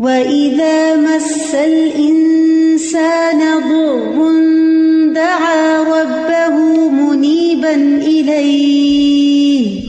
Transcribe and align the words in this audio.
وَإِذَا 0.00 0.96
مَسَّ 0.96 1.54
الْإِنسَانَ 1.54 3.38
ضُرٌّ 3.68 4.16
دَعَا 5.12 5.82
رَبَّهُ 5.82 6.56
مُنِيبًا 6.88 7.74
إِلَيْهِ. 8.06 9.80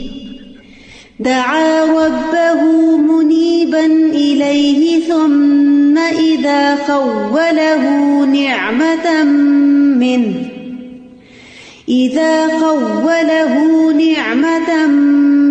دعا 1.20 1.86
ربه 1.86 2.62
منيبا 2.98 3.86
إليه، 4.12 5.00
ثم 5.00 5.98
إذا 5.98 6.76
خوله 6.76 7.82
نعمة 8.26 9.24
منه. 10.00 10.34
إذا 11.90 12.48
خوله 12.48 13.54
نعمة 13.94 14.88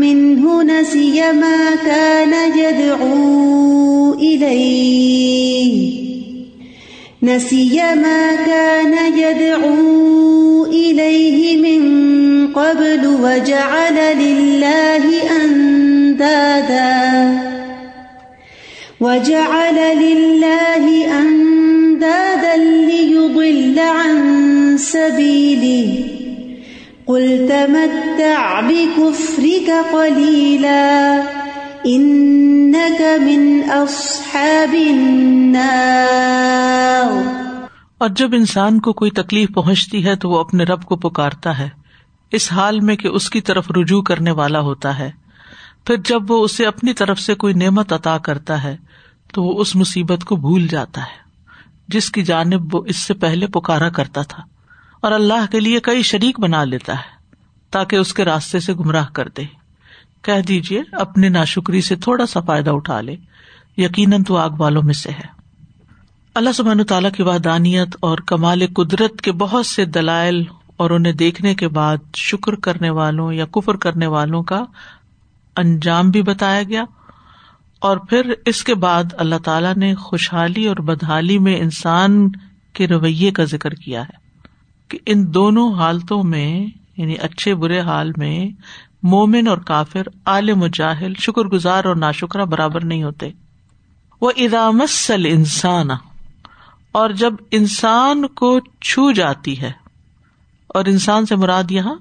منه 0.01 0.63
نسي 0.63 1.33
ما 1.33 1.75
كان 1.87 2.59
يدعو 2.59 3.40
إليه 4.43 6.01
نسي 7.23 7.77
ما 7.77 8.37
كان 8.47 8.95
يدعو 9.19 10.67
إليه 10.67 11.57
من 11.57 11.83
قبل 12.53 13.07
وجعل 13.23 14.17
لله 14.19 15.05
أندادا. 15.45 17.01
وجعل 19.01 19.75
لله 19.99 21.19
أندادا 21.21 22.57
ليضل 22.57 23.79
عن 23.79 24.19
سبيله. 24.79 26.05
قل 27.07 27.49
تمتع 27.49 28.61
بكفرك 28.61 29.71
قليلا. 29.93 31.23
إنك 32.71 33.21
من 33.21 33.61
أصحاب 33.87 34.73
النار. 34.73 37.23
اور 37.99 38.09
جب 38.09 38.29
انسان 38.33 38.81
کو 38.81 38.93
کوئی 38.93 39.11
تکلیف 39.11 39.49
پہنچتی 39.55 40.05
ہے 40.05 40.17
تو 40.17 40.31
وہ 40.31 40.41
اپنے 40.41 40.65
رب 40.65 40.83
کو 40.83 40.97
پکارتا 40.97 41.59
ہے، 41.59 41.69
اس 42.33 42.53
حال 42.53 42.81
میں 42.81 42.97
کہ 42.97 43.09
اس 43.09 43.31
کی 43.31 43.41
طرف 43.41 43.71
رجوع 43.71 44.03
کرنے 44.03 44.31
والا 44.31 44.61
ہوتا 44.61 44.99
ہے۔ 44.99 45.11
پھر 45.85 45.97
جب 45.97 46.31
وہ 46.31 46.45
اسے 46.45 46.67
اپنی 46.67 46.93
طرف 46.93 47.21
سے 47.21 47.35
کوئی 47.35 47.55
نعمت 47.55 47.93
عطا 47.93 48.19
کرتا 48.19 48.63
ہے، 48.63 48.77
تو 49.35 49.43
وہ 49.43 49.61
اس 49.61 49.77
مصیبت 49.77 50.25
کو 50.25 50.37
بھول 50.37 50.67
جاتا 50.67 51.01
ہے، 51.01 51.19
جس 51.89 52.11
کی 52.11 52.23
جانب 52.23 52.75
وہ 52.75 52.83
اس 52.87 52.97
سے 52.97 53.15
پہلے 53.15 53.47
پکارا 53.47 53.89
کرتا 53.89 54.23
تھا۔ 54.23 54.43
اور 55.01 55.13
اللہ 55.13 55.51
کے 55.51 55.61
لیے 55.61 55.81
کئی 55.81 56.03
شریک 56.03 56.41
بنا 56.41 56.65
لیتا 56.65 56.93
ہے، 56.93 57.37
تاکہ 57.71 57.97
اس 57.97 58.15
کے 58.15 58.25
راستے 58.25 58.61
سے 58.61 58.75
گمراہ 58.75 59.07
کر 59.13 59.29
دے۔ 59.29 59.60
کہہ 60.23 60.41
دیجیے 60.49 60.83
اپنی 60.93 61.29
ناشکری 61.29 61.81
سے 61.81 61.97
تھوڑا 61.97 62.27
سا 62.27 62.41
فائدہ 62.41 62.71
اٹھا 62.71 63.01
لے۔ 63.01 63.17
یقیناً 63.77 64.23
تو 64.23 64.37
آگ 64.37 64.51
والوں 64.51 64.83
میں 64.83 64.95
سے 64.95 65.11
ہے۔ 65.11 65.41
اللہ 66.35 66.53
سبحان 66.53 66.85
تعالیٰ 66.85 67.13
کی 67.13 67.23
وحدانیت 67.23 67.97
اور 68.01 68.19
کمال 68.19 68.67
قدرت 68.67 69.21
کے 69.21 69.33
بہت 69.33 69.67
سے 69.67 69.85
دلائل 69.85 70.45
اور 70.77 70.91
انہیں 70.91 71.13
دیکھنے 71.13 71.55
کے 71.55 71.69
بعد 71.69 71.97
شکر 72.17 72.55
کرنے 72.55 72.91
والوں 72.91 73.33
یا 73.33 73.47
کفر 73.47 73.77
کرنے 73.77 74.07
والوں 74.07 74.43
کا 74.43 74.65
انجام 75.57 76.11
بھی 76.11 76.23
بتایا 76.23 76.63
گیا۔ 76.63 76.85
اور 77.79 77.97
پھر 77.97 78.33
اس 78.47 78.65
کے 78.65 78.75
بعد 78.75 79.05
اللہ 79.13 79.35
تعالیٰ 79.45 79.77
نے 79.77 79.95
خوشحالی 79.95 80.67
اور 80.67 80.77
بدحالی 80.77 81.39
میں 81.39 81.57
انسان 81.57 82.29
کے 82.73 82.87
رویے 82.87 83.31
کا 83.31 83.45
ذکر 83.45 83.75
کیا 83.75 84.03
ہے 84.03 84.17
کہ 84.89 84.99
ان 85.07 85.35
دونوں 85.35 85.75
حالتوں 85.75 86.23
میں 86.23 86.67
یعنی 86.97 87.15
اچھے 87.21 87.55
برے 87.55 87.81
حال 87.81 88.13
میں 88.17 88.49
مومن 89.03 89.49
اور 89.49 89.59
کافر، 89.59 90.09
عالم 90.27 90.63
و 90.63 90.67
جاہل 90.69 91.15
شکر 91.19 91.45
گزار 91.45 91.85
اور 91.85 91.97
ناشکرا 91.97 92.45
برابر 92.45 92.85
نہیں 92.85 93.03
ہوتے۔ 93.03 93.31
وہ 94.21 94.31
ادامسل 94.37 95.27
انسان 95.27 95.91
اور 96.93 97.11
جب 97.11 97.35
انسان 97.51 98.27
کو 98.27 98.59
چھو 98.81 99.11
جاتی 99.13 99.61
ہے، 99.61 99.73
اور 100.69 100.85
انسان 100.85 101.27
سے 101.27 101.37
مراد 101.37 101.71
یہاں 101.71 101.95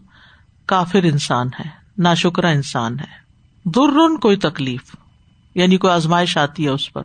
کافر 0.66 1.04
انسان 1.04 1.48
ہے 1.60 1.70
نا 1.98 2.14
شکرا 2.14 2.50
انسان 2.50 3.00
ہے۔ 3.00 3.18
در 3.66 4.18
کوئی 4.18 4.38
تکلیف 4.38 4.96
یعنی 5.56 5.78
کوئی 5.78 5.94
آزمائش 5.94 6.38
آتی 6.38 6.64
ہے 6.64 6.70
اس 6.70 6.92
پر۔ 6.94 7.04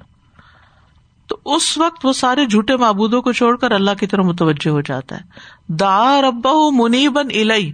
تو 1.29 1.37
اس 1.47 1.77
وقت 1.79 2.05
وہ 2.07 2.13
سارے 2.13 2.47
جھوٹے 2.47 2.77
معبودوں 2.77 3.21
کو 3.23 3.33
چھوڑ 3.33 3.57
کر 3.57 3.71
اللہ 3.71 3.91
کی 4.01 4.07
طرف 4.07 4.25
متوجہ 4.25 4.69
ہو 4.69 4.81
جاتا 4.81 5.17
ہے۔ 5.17 5.23
دا 5.69 6.21
ربا 6.23 6.53
منی 6.73 7.09
بن 7.09 7.29
الئی 7.35 7.73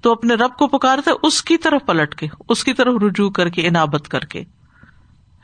تو 0.00 0.12
اپنے 0.12 0.34
رب 0.34 0.56
کو 0.58 0.66
پکارتا 0.66 1.10
ہے 1.10 1.16
اس 1.22 1.42
کی 1.42 1.56
طرف 1.56 1.86
پلٹ 1.86 2.14
کے، 2.14 2.26
اس 2.48 2.64
کی 2.64 2.72
طرف 2.72 2.94
رجوع 3.02 3.30
کر 3.30 3.48
کے، 3.48 3.68
انابت 3.68 4.08
کر 4.08 4.20
کے۔ 4.20 4.44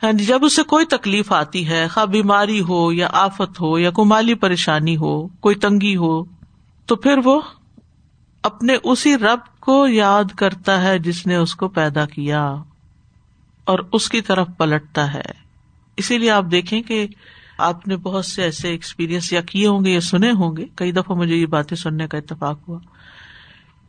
ہاں 0.03 0.12
جی، 0.12 0.25
جب 0.25 0.44
اسے 0.44 0.62
کوئی 0.62 0.87
تکلیف 0.87 1.32
آتی 1.32 1.69
ہے، 1.69 1.88
خواہ 1.88 2.06
بیماری 2.06 2.60
ہو 2.60 2.92
یا 2.92 3.09
آفت 3.12 3.60
ہو 3.60 3.78
یا 3.78 3.91
کوئی 3.91 4.09
مالی 4.09 4.34
پریشانی 4.34 4.97
ہو، 4.97 5.26
کوئی 5.26 5.54
تنگی 5.54 5.97
ہو، 5.97 6.25
تو 6.87 6.97
پھر 6.97 7.19
وہ 7.25 7.41
اپنے 8.42 8.76
اسی 8.84 9.19
رب 9.19 9.60
کو 9.60 9.87
یاد 9.87 10.25
کرتا 10.37 10.82
ہے 10.82 10.98
جس 10.98 11.26
نے 11.26 11.36
اس 11.36 11.54
کو 11.54 11.69
پیدا 11.69 12.06
کیا 12.06 12.54
اور 13.65 13.78
اس 13.92 14.09
کی 14.09 14.21
طرف 14.21 14.48
پلٹتا 14.59 15.15
ہے۔ 15.15 15.44
اسی 15.97 16.19
لیے 16.19 16.31
آپ 16.31 16.44
دیکھیں 16.50 16.82
کہ 16.82 17.06
آپ 17.59 17.88
نے 17.88 17.97
بہت 17.97 18.25
سے 18.25 18.42
ایسے 18.42 18.69
ایکسپیرئنس 18.69 19.32
یا 19.32 19.41
کیے 19.41 19.66
ہوں 19.66 19.84
گے 19.84 19.91
یا 19.91 20.00
سنے 20.00 20.31
ہوں 20.31 20.56
گے۔ 20.56 20.66
کئی 20.75 20.92
دفعہ 20.92 21.16
مجھے 21.16 21.36
یہ 21.36 21.47
باتیں 21.47 21.76
سننے 21.76 22.06
کا 22.06 22.19
اتفاق 22.19 22.69
ہوا۔ 22.69 22.78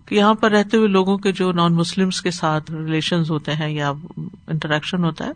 کہ 0.06 0.16
یہاں 0.16 0.34
پر 0.34 0.52
رہتے 0.52 0.78
ہوئے 0.78 0.88
لوگوں 0.88 1.18
کے 1.18 1.32
جو 1.32 1.52
نان 1.52 1.74
مسلم 1.74 2.10
کے 2.10 2.32
ساتھ 2.32 2.72
ریلیشن 2.72 3.22
ہوتے 3.30 3.54
ہیں 3.54 3.70
یا 3.70 3.94
انٹریکشن 4.48 5.04
ہوتا 5.04 5.26
ہے، 5.26 5.32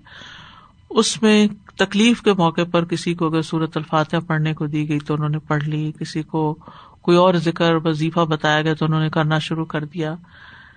اس 0.90 1.22
میں 1.22 1.48
تکلیف 1.76 2.22
کے 2.22 2.34
موقع 2.34 2.62
پر 2.72 2.86
کسی 2.86 3.14
کو 3.14 3.28
اگر 3.28 3.42
صورت 3.42 3.78
الفاتح 3.78 4.16
پڑھنے 4.28 4.54
کو 4.54 4.66
دی 4.66 4.90
گئی 4.90 5.00
تو 5.00 5.14
انہوں 5.14 5.30
نے 5.30 5.40
پڑھ 5.40 5.64
لی، 5.64 5.92
کسی 6.00 6.24
کو 6.24 6.54
کوئی 7.02 7.18
اور 7.18 7.34
ذکر، 7.34 7.76
وظیفہ 7.76 8.20
بتایا 8.20 8.62
گیا 8.62 8.74
تو 8.74 8.86
انہوں 8.86 9.02
نے 9.02 9.10
کرنا 9.10 9.40
شروع 9.40 9.66
کر 9.66 9.86
دیا۔ 9.86 10.16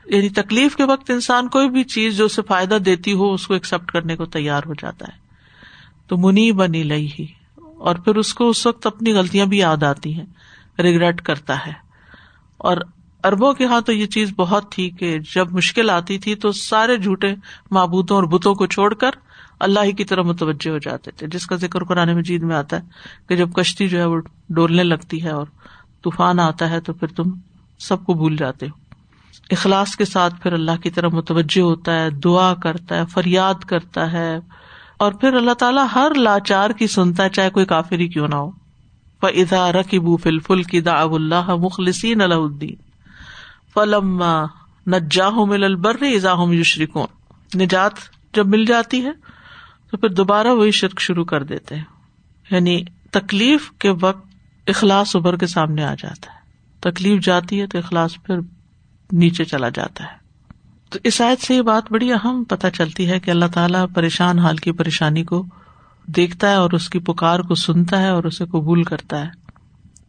یعنی 0.07 0.29
تکلیف 0.29 0.77
کے 0.77 0.85
وقت 0.85 1.11
انسان 1.11 1.49
کوئی 1.49 1.71
بھی 1.71 1.85
چیز 1.85 2.17
جو 2.17 2.25
اسے 2.25 2.43
فائدہ 2.43 2.75
دیتی 2.75 3.13
ہو، 3.13 3.33
اس 3.33 3.47
کو 3.47 3.55
ایکسپٹ 3.55 3.93
کرنے 3.93 4.17
کو 4.17 4.25
تیار 4.25 4.63
ہو 4.67 4.75
جاتا 4.75 5.07
ہے۔ 5.09 5.19
تو 6.07 6.17
منی 6.17 6.53
بنی 6.53 6.83
لئی 6.83 7.09
ہی 7.19 7.27
اور 7.79 7.97
پھر 7.97 8.15
اس 8.15 8.35
کو 8.35 8.49
اس 8.49 8.67
وقت 8.67 8.87
اپنی 8.87 9.13
غلطیاں 9.13 9.47
بھی 9.47 9.59
یاد 9.59 9.83
آتی 9.83 10.15
ہیں 10.15 10.27
ریگریٹ 10.79 11.23
کرتا 11.23 11.67
ہے۔ 11.67 11.73
اور 12.59 12.77
اربوں 13.25 13.53
کے 13.53 13.65
ہاں 13.65 13.81
تو 13.81 13.93
یہ 13.93 14.07
چیز 14.07 14.33
بہت 14.37 14.73
تھی 14.73 14.91
کہ 14.91 15.19
جب 15.35 15.53
مشکل 15.53 15.91
آتی 15.91 16.19
تھی 16.19 16.35
تو 16.35 16.53
سارے 16.53 16.97
جھوٹے 16.97 17.35
معبودوں 17.71 18.17
اور 18.17 18.25
بتوں 18.25 18.55
کو 18.55 18.67
چھوڑ 18.67 18.95
کر 18.95 19.11
اللہ 19.61 19.81
ہی 19.85 19.93
کی 19.93 20.05
طرح 20.05 20.23
متوجہ 20.23 20.71
ہو 20.71 20.79
جاتے 20.79 21.11
تھے۔ 21.11 21.27
جس 21.27 21.47
کا 21.47 21.57
ذکر 21.57 21.85
قرآن 21.85 22.17
مجید 22.17 22.43
میں 22.43 22.57
آتا 22.57 22.77
ہے 22.77 22.83
کہ 23.29 23.37
جب 23.37 23.53
کشتی 23.53 23.89
جو 23.89 23.99
ہے 23.99 24.05
وہ 24.05 24.21
ڈولنے 24.49 24.83
لگتی 24.83 25.23
ہے 25.23 25.31
اور 25.31 25.47
طوفان 26.03 26.41
آتا 26.41 26.71
ہے 26.71 26.81
تو 26.81 26.93
پھر 26.93 27.09
تم 27.09 27.31
سب 27.79 28.05
کو 28.05 28.15
بھول 28.15 28.37
جاتے 28.37 28.67
ہو۔ 28.67 28.81
اخلاص 29.51 29.97
کے 29.97 30.05
ساتھ 30.05 30.35
پھر 30.43 30.53
اللہ 30.53 30.83
کی 30.83 30.91
طرح 30.91 31.09
متوجہ 31.09 31.61
ہوتا 31.61 31.95
ہے، 31.95 32.11
دعا 32.11 32.55
کرتا 32.55 32.97
ہے، 32.97 33.07
فریاد 33.07 33.65
کرتا 33.65 34.13
ہے 34.13 34.39
اور 34.97 35.13
پھر 35.13 35.35
اللہ 35.35 35.55
تعالیٰ 35.55 35.87
ہر 35.95 36.15
لاچار 36.15 36.71
کی 36.71 36.87
سنتا 36.87 37.25
ہے، 37.25 37.29
چاہے 37.29 37.51
کوئی 37.51 37.67
کافری 37.67 38.09
کیوں 38.09 38.29
نہ 38.29 38.35
ہو۔ 38.35 38.51
ادا 39.23 39.73
رقبو 39.73 40.17
فل 40.17 40.39
فل 40.39 40.63
کی 40.63 40.81
دا 40.81 40.93
اب 40.93 41.15
اللہ 41.15 41.55
مخلصین 41.55 42.21
اللہ 42.21 42.35
الدین 42.35 42.92
فلم 43.75 44.23
نجاہ 44.87 45.31
مل 45.31 45.65
البر 45.65 45.97
ازاحم 46.03 46.53
یشرکون 46.53 47.07
نجات 47.63 47.93
جب 48.35 48.47
مل 48.47 48.65
جاتی 48.65 49.05
ہے، 49.05 49.13
تو 49.91 49.97
پھر 49.97 50.09
دوبارہ 50.09 50.47
وہی 50.47 50.71
شرک 50.71 51.01
شروع 51.01 51.25
کر 51.25 51.43
دیتے 51.43 51.77
ہیں۔ 51.77 51.85
یعنی 52.51 52.85
تکلیف 53.11 53.71
کے 53.71 53.91
وقت 54.01 54.27
اخلاص 54.67 55.17
ابھر 55.17 55.37
کے 55.37 55.47
سامنے 55.47 55.85
آ 55.85 55.95
جاتا 55.95 56.33
ہے۔ 56.33 56.39
تکلیف 56.81 57.25
جاتی 57.25 57.61
ہے 57.61 57.67
تو 57.67 57.79
اخلاص 57.79 58.15
پھر 58.23 58.39
نیچے 59.13 59.45
چلا 59.45 59.69
جاتا 59.69 60.05
ہے۔ 60.05 60.23
تو 60.91 60.99
اس 61.05 61.21
آیت 61.21 61.41
سے 61.41 61.55
یہ 61.55 61.63
بات 61.63 61.93
بڑی 61.93 62.13
اہم 62.13 62.45
پتہ 62.45 62.67
چلتی 62.75 63.11
ہے 63.11 63.21
کہ 63.21 63.31
اللہ 63.31 63.45
تعالیٰ 63.55 63.87
پریشان، 63.95 64.39
حال 64.39 64.57
کی 64.57 64.73
پریشانی 64.73 65.25
کو 65.25 65.47
دیکھتا 66.07 66.51
ہے 66.51 66.55
اور 66.55 66.71
اس 66.71 66.91
کی 66.91 66.99
پکار 66.99 67.41
کو 67.41 67.55
سنتا 67.55 68.03
ہے 68.03 68.09
اور 68.09 68.25
اسے 68.25 68.45
قبول 68.45 68.83
کرتا 68.83 69.25
ہے۔ 69.25 69.42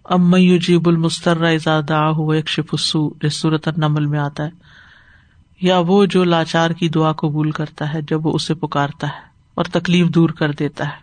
ام 0.04 0.38
جیب 0.38 0.90
المستر 0.90 1.44
ازادا 1.44 2.10
ہو 2.10 2.32
ایک 2.32 2.50
شفسو 2.50 3.10
جس 3.22 3.42
صورت 3.42 3.68
نمل 3.78 4.06
میں 4.06 4.20
آتا 4.20 4.44
ہے۔ 4.44 4.50
یا 5.62 5.80
وہ 5.80 6.06
جو 6.06 6.24
لاچار 6.24 6.72
کی 6.72 6.90
دعا 6.90 7.12
قبول 7.12 7.52
کرتا 7.52 7.94
ہے 7.94 8.02
جب 8.02 8.26
وہ 8.26 8.32
اسے 8.34 8.54
پکارتا 8.54 9.08
ہے 9.08 9.22
اور 9.56 9.66
تکلیف 9.66 10.08
دور 10.08 10.30
کر 10.30 10.52
دیتا 10.52 10.86
ہے۔ 10.86 10.96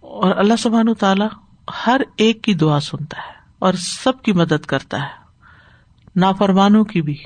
اور 0.00 0.36
اللہ 0.36 0.56
سبحان 0.58 0.88
و 0.88 0.94
تعالی 0.94 1.24
ہر 1.86 2.00
ایک 2.16 2.42
کی 2.42 2.54
دعا 2.54 2.80
سنتا 2.80 3.18
ہے 3.18 3.32
اور 3.58 3.72
سب 3.72 4.22
کی 4.22 4.32
مدد 4.32 4.66
کرتا 4.66 5.02
ہے۔ 5.02 5.24
نافرمانوں 6.16 6.84
کی 6.84 7.02
بھی۔ 7.02 7.16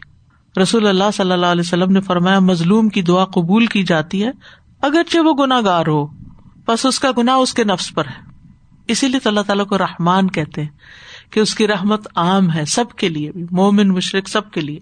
رسول 0.62 0.86
اللہ 0.86 1.10
صلی 1.14 1.32
اللہ 1.32 1.46
علیہ 1.46 1.62
وسلم 1.66 1.92
نے 1.92 2.00
فرمایا، 2.00 2.38
مظلوم 2.38 2.88
کی 2.88 3.02
دعا 3.02 3.24
قبول 3.24 3.66
کی 3.66 3.82
جاتی 3.82 4.24
ہے 4.24 4.30
اگرچہ 4.82 5.18
وہ 5.18 5.34
گناگار 5.34 5.86
ہو، 5.86 6.06
بس 6.66 6.86
اس 6.86 7.00
کا 7.00 7.10
گنا 7.18 7.34
اس 7.34 7.54
کے 7.54 7.64
نفس 7.64 7.94
پر 7.94 8.04
ہے۔ 8.04 8.27
اسی 8.88 9.08
لیے 9.08 9.20
تو 9.20 9.30
اللہ 9.30 9.40
تعالیٰ 9.40 9.66
کو 9.66 9.78
رحمان 9.78 10.30
کہتے 10.30 10.62
ہیں 10.62 10.68
کہ 11.30 11.40
اس 11.40 11.54
کی 11.54 11.66
رحمت 11.66 12.08
عام 12.14 12.52
ہے 12.52 12.64
سب 12.64 12.90
کے 12.90 13.08
لیے 13.08 13.32
بھی، 13.32 13.44
مومن 13.50 13.88
مشرق 13.88 14.28
سب 14.28 14.50
کے 14.50 14.60
لیے۔ 14.60 14.78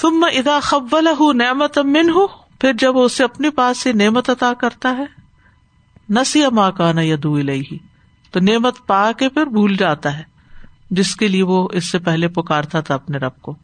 تم 0.00 0.24
ادا 0.36 0.60
خبل 0.60 1.08
ہوں 1.20 1.34
نعمت 1.34 1.78
امن 1.78 2.10
ہوں 2.10 2.28
پھر 2.60 2.72
جب 2.72 2.96
وہ 2.96 3.04
اسے 3.04 3.24
اپنے 3.24 3.50
پاس 3.50 3.78
سے 3.78 3.92
نعمت 3.92 4.30
عطا 4.30 4.52
کرتا 4.58 4.96
ہے 4.96 5.04
نسی 6.10 6.42
ماں 6.52 6.70
کا 6.70 6.92
نہ 6.92 7.00
یدو 7.00 7.34
ہی 7.34 7.78
تو 8.30 8.40
نعمت 8.40 8.74
پا 8.86 9.12
کے 9.12 9.28
پھر 9.28 9.46
بھول 9.46 9.76
جاتا 9.76 10.18
ہے، 10.18 10.22
جس 10.90 11.16
کے 11.16 11.28
لیے 11.28 11.42
وہ 11.42 11.68
اس 11.72 11.90
سے 11.90 11.98
پہلے 11.98 12.28
پکارتا 12.28 12.80
تھا 12.80 12.94
اپنے 12.94 13.18
رب 13.18 13.42
کو۔ 13.42 13.56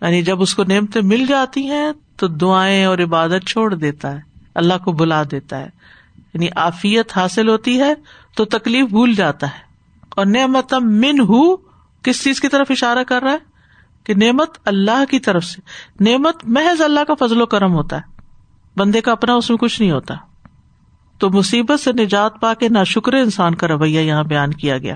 یعنی 0.00 0.22
جب 0.22 0.42
اس 0.42 0.54
کو 0.54 0.64
نعمتیں 0.64 1.02
مل 1.02 1.26
جاتی 1.28 1.66
ہیں، 1.66 1.92
تو 2.16 2.28
دعائیں 2.28 2.84
اور 2.84 2.98
عبادت 2.98 3.46
چھوڑ 3.46 3.74
دیتا 3.74 4.12
ہے، 4.12 4.20
اللہ 4.54 4.74
کو 4.84 4.92
بلا 4.92 5.22
دیتا 5.30 5.58
ہے۔ 5.58 5.68
یعنی 6.36 6.48
آفیت 6.56 7.16
حاصل 7.16 7.48
ہوتی 7.48 7.80
ہے 7.80 7.94
تو 8.36 8.44
تکلیف 8.44 8.88
بھول 8.88 9.14
جاتا 9.14 9.46
ہے۔ 9.46 9.66
اور 10.08 10.26
نعمت 10.26 10.74
من 10.74 11.20
ہو 11.20 11.56
کس 12.02 12.24
چیز 12.24 12.40
کی 12.40 12.48
طرف 12.48 12.66
اشارہ 12.70 13.04
کر 13.04 13.22
رہا 13.22 13.32
ہے؟ 13.32 13.38
کہ 14.04 14.14
نعمت 14.14 14.58
اللہ 14.64 15.04
کی 15.10 15.18
طرف 15.18 15.44
سے۔ 15.44 15.60
نعمت 16.00 16.36
محض 16.44 16.80
اللہ 16.80 17.00
کا 17.08 17.26
فضل 17.26 17.42
و 17.42 17.46
کرم 17.46 17.72
ہوتا 17.72 17.96
ہے۔ 17.96 18.20
بندے 18.76 19.00
کا 19.00 19.12
اپنا 19.12 19.34
اس 19.34 19.50
میں 19.50 19.58
کچھ 19.58 19.80
نہیں 19.80 19.90
ہوتا۔ 19.90 20.14
تو 21.18 21.30
مصیبت 21.30 21.80
سے 21.80 21.92
نجات 21.92 22.40
پا 22.40 22.54
کے 22.54 22.68
نہ 22.68 22.84
شکر 22.86 23.12
انسان 23.12 23.54
کا 23.54 23.68
رویہ 23.68 24.00
یہاں 24.00 24.24
بیان 24.24 24.50
کیا 24.54 24.78
گیا۔ 24.78 24.94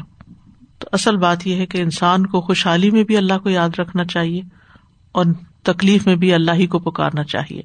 تو 0.79 0.89
اصل 0.93 1.17
بات 1.17 1.47
یہ 1.47 1.57
ہے 1.57 1.67
کہ 1.67 1.79
انسان 1.79 2.27
کو 2.27 2.41
خوشحالی 2.41 2.91
میں 2.91 3.05
بھی 3.05 3.17
اللہ 3.17 3.39
کو 3.43 3.51
یاد 3.51 3.69
رکھنا 3.79 4.05
چاہیے 4.05 4.43
اور 5.13 5.25
تکلیف 5.63 6.07
میں 6.07 6.17
بھی 6.17 6.35
اللہ 6.35 6.51
ہی 6.55 6.67
کو 6.67 6.79
پکارنا 6.79 7.25
چاہیے۔ 7.25 7.63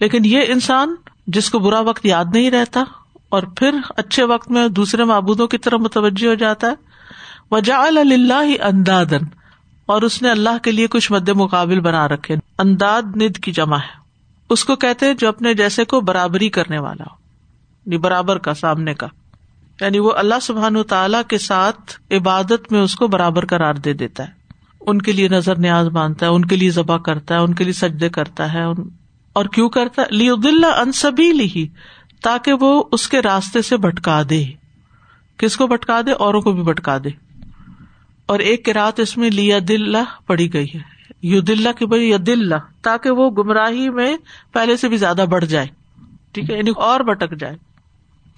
لیکن 0.00 0.24
یہ 0.24 0.40
انسان 0.48 0.94
جس 1.26 1.50
کو 1.50 1.58
برا 1.58 1.80
وقت 1.80 2.06
یاد 2.06 2.24
نہیں 2.32 2.50
رہتا 2.50 2.84
اور 3.28 3.42
پھر 3.42 3.74
اچھے 3.96 4.24
وقت 4.24 4.50
میں 4.50 4.68
دوسرے 4.68 5.04
معبودوں 5.04 5.46
کی 5.46 5.58
طرف 5.58 5.80
متوجہ 5.80 6.28
ہو 6.28 6.34
جاتا 6.34 6.66
ہے۔ 6.66 6.74
وجا 7.50 7.78
اللہ 7.78 8.62
اندادن 8.62 9.24
اور 9.86 10.02
اس 10.02 10.22
نے 10.22 10.30
اللہ 10.30 10.58
کے 10.62 10.72
لیے 10.72 10.86
کچھ 10.86 11.12
مد 11.12 11.28
مقابل 11.28 11.80
بنا 11.80 12.08
رکھے۔ 12.08 12.36
انداد 12.58 13.02
ند 13.02 13.36
کی 13.36 13.52
جمع 13.52 13.76
ہے۔ 13.76 14.04
اس 14.50 14.64
کو 14.64 14.76
کہتے 14.76 15.14
جو 15.14 15.28
اپنے 15.28 15.54
جیسے 15.54 15.84
کو 15.84 16.00
برابری 16.00 16.48
کرنے 16.48 16.78
والا 16.78 17.04
ہو۔ 17.04 17.16
یعنی 17.86 17.98
برابر 17.98 18.38
کا، 18.38 18.54
سامنے 18.54 18.94
کا۔ 18.94 19.06
یعنی 19.80 19.98
وہ 19.98 20.12
اللہ 20.12 20.34
سبحان 20.42 20.82
تعالی 20.82 21.18
کے 21.28 21.38
ساتھ 21.38 22.12
عبادت 22.12 22.72
میں 22.72 22.80
اس 22.80 22.96
کو 22.96 23.06
برابر 23.06 23.46
قرار 23.46 23.74
دے 23.74 23.92
دیتا 23.92 24.22
ہے۔ 24.22 24.32
ان 24.80 25.02
کے 25.02 25.12
لیے 25.12 25.28
نظر 25.28 25.58
نیاز 25.58 25.86
باندھتا 25.86 26.26
ہے، 26.26 26.30
ان 26.30 26.44
کے 26.44 26.56
لیے 26.56 26.70
ذبح 26.70 26.96
کرتا 26.96 27.34
ہے، 27.34 27.40
ان 27.40 27.54
کے 27.54 27.64
لیے 27.64 27.72
سجدے 27.72 28.08
کرتا 28.08 28.52
ہے 28.52 28.64
اور 29.34 29.44
کیوں 29.44 29.68
کرتا 29.68 30.02
ہے؟ 30.02 30.06
لی 30.10 30.28
انصبی 30.28 31.32
لی 31.32 31.66
تاکہ 32.22 32.52
وہ 32.52 32.84
اس 32.92 33.08
کے 33.08 33.22
راستے 33.22 33.62
سے 33.62 33.76
بھٹکا 33.76 34.22
دے۔ 34.30 34.44
کس 35.36 35.56
کو 35.56 35.66
بھٹکا 35.66 36.00
دے؟ 36.06 36.12
اوروں 36.12 36.40
کو 36.40 36.52
بھی 36.52 36.62
بھٹکا 36.62 36.98
دے۔ 37.04 37.08
اور 38.26 38.38
ایک 38.38 38.68
رات 38.68 39.00
اس 39.00 39.16
میں 39.16 39.30
لیا 39.30 39.58
دل 39.68 39.96
پڑی 40.26 40.52
گئی 40.52 40.66
ہے۔ 40.74 40.78
یو 41.22 41.40
دلہ 41.40 41.68
کی 41.78 41.86
بھائی 41.86 42.10
یا 42.10 42.16
دل 42.26 42.52
تاکہ 42.82 43.10
وہ 43.10 43.30
گمراہی 43.30 43.90
میں 43.90 44.16
پہلے 44.52 44.76
سے 44.76 44.88
بھی 44.88 44.96
زیادہ 44.96 45.24
بڑھ 45.30 45.44
جائے۔ 45.44 45.66
ٹھیک 46.32 46.50
ہے؟ 46.50 46.56
یعنی 46.56 46.70
اور 46.76 47.00
بٹک 47.00 47.40
جائے۔ 47.40 47.56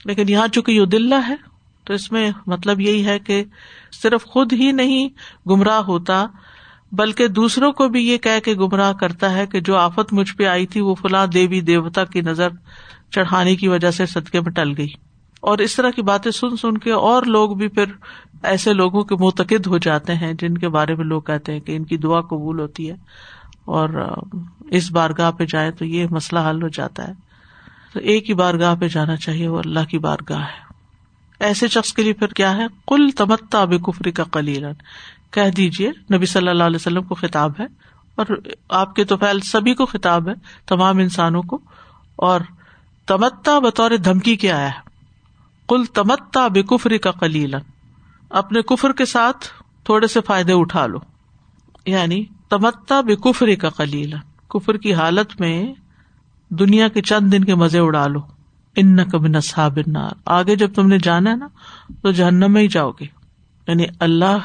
لیکن 0.04 0.28
یہاں 0.28 0.48
چونکہ 0.48 0.72
یو 0.72 0.84
دلہ 0.84 1.14
ہے، 1.28 1.34
تو 1.84 1.94
اس 1.94 2.12
میں 2.12 2.30
مطلب 2.46 2.80
یہی 2.80 3.06
ہے 3.06 3.18
کہ 3.18 3.44
صرف 4.02 4.24
خود 4.24 4.52
ہی 4.52 4.72
نہیں 4.72 5.08
گمراہ 5.48 5.78
ہوتا 5.78 6.26
بلکہ 6.92 7.28
دوسروں 7.28 7.72
کو 7.72 7.88
بھی 7.88 8.08
یہ 8.08 8.18
کہ 8.18 8.54
گمراہ 8.54 8.92
کرتا 8.92 9.34
ہے 9.34 9.46
کہ 9.46 9.60
جو 9.60 9.76
آفت 9.76 10.12
مجھ 10.12 10.34
پہ 10.36 10.44
آئی 10.44 10.66
تھی 10.66 10.80
وہ 10.80 10.94
فلاں 10.94 11.26
دیوی 11.26 11.60
دیوتا 11.60 12.04
کی 12.04 12.20
نظر 12.20 12.48
چڑھانے 13.10 13.56
کی 13.56 13.68
وجہ 13.68 13.90
سے 13.90 14.06
صدقے 14.06 14.40
میں 14.40 14.52
ٹل 14.52 14.72
گئی۔ 14.78 14.88
اور 15.40 15.58
اس 15.58 15.76
طرح 15.76 15.90
کی 15.90 16.02
باتیں 16.02 16.30
سن 16.30 16.56
سن 16.56 16.78
کے 16.78 16.92
اور 16.92 17.22
لوگ 17.22 17.56
بھی 17.56 17.68
پھر 17.68 17.84
ایسے 18.42 18.72
لوگوں 18.72 19.02
کے 19.02 19.14
متقد 19.14 19.66
ہو 19.66 19.78
جاتے 19.78 20.14
ہیں 20.14 20.32
جن 20.32 20.58
کے 20.58 20.68
بارے 20.68 20.94
میں 20.94 21.04
لوگ 21.04 21.22
کہتے 21.22 21.52
ہیں 21.52 21.60
کہ 21.60 21.76
ان 21.76 21.84
کی 21.84 21.96
دعا 21.96 22.20
قبول 22.20 22.60
ہوتی 22.60 22.88
ہے۔ 22.90 22.94
اور 23.64 24.18
اس 24.70 24.92
بارگاہ 24.92 25.30
پہ 25.30 25.44
جائے 25.44 25.70
تو 25.70 25.84
یہ 25.84 26.06
مسئلہ 26.10 26.40
حل 26.50 26.62
ہو 26.62 26.68
جاتا 26.68 27.08
ہے۔ 27.08 27.12
تو 27.92 28.00
ایک 28.00 28.28
ہی 28.28 28.34
بارگاہ 28.34 28.74
پہ 28.74 28.88
جانا 28.88 29.16
چاہیے، 29.16 29.48
وہ 29.48 29.58
اللہ 29.58 29.80
کی 29.88 29.98
بارگاہ 29.98 30.40
ہے۔ 30.40 30.66
ایسے 31.40 31.68
شخص 31.68 31.92
کے 31.92 32.02
لیے 32.02 32.12
پھر 32.12 32.26
کیا 32.26 32.56
ہے؟ 32.56 32.66
کل 32.86 33.10
تمتا 33.10 33.62
اب 33.62 33.72
کفری 33.86 34.10
کا 34.10 34.24
کلیل 34.24 34.64
کہہ 35.30 35.50
دیجیے 35.56 35.90
نبی 36.14 36.26
صلی 36.26 36.48
اللہ 36.48 36.64
علیہ 36.64 36.76
وسلم 36.76 37.02
کو 37.02 37.14
خطاب 37.14 37.52
ہے، 37.60 37.64
اور 38.14 38.26
آپ 38.68 38.94
کے 38.94 39.04
تو 39.04 39.16
پہل 39.16 39.40
سبھی 39.40 39.74
کو 39.74 39.86
خطاب 39.86 40.28
ہے، 40.28 40.34
تمام 40.66 40.98
انسانوں 40.98 41.42
کو، 41.42 41.58
اور 42.16 42.40
تمتا 43.06 43.58
بطور 43.58 43.90
دھمکی 43.90 44.36
کیا 44.36 44.60
ہے۔ 44.60 44.86
کل 45.68 45.84
تمتا 45.84 46.48
بے 46.48 46.62
کفری 46.62 46.98
کا 46.98 47.10
کلیل 47.10 47.54
اپنے 48.30 48.62
کفر 48.62 48.92
کے 48.92 49.04
ساتھ 49.04 49.46
تھوڑے 49.84 50.06
سے 50.06 50.20
فائدے 50.20 50.52
اٹھا 50.52 50.86
لو۔ 50.86 50.98
یعنی 51.86 52.24
تمتا 52.48 53.00
بے 53.00 53.16
کفری 53.16 53.56
کا 53.56 53.70
کلیل 53.70 54.14
کفر 54.48 54.76
کی 54.76 54.94
حالت 54.94 55.40
میں 55.40 55.74
دنیا 56.48 56.88
کے 56.88 57.02
چند 57.02 57.32
دن 57.32 57.44
کے 57.44 57.54
مزے 57.54 57.78
اڑا 57.78 58.06
لو۔ 58.06 58.20
ان 58.76 59.08
کبھی 59.08 59.28
نصاب 59.28 59.78
آگے 60.24 60.56
جب 60.56 60.74
تم 60.74 60.86
نے 60.86 60.98
جانا 60.98 61.30
ہے 61.30 61.36
نا، 61.36 61.46
تو 62.02 62.10
جہنم 62.10 62.52
میں 62.52 62.62
ہی 62.62 62.68
جاؤ 62.68 62.90
گے۔ 62.90 63.06
یعنی 63.68 63.84
اللہ 64.00 64.38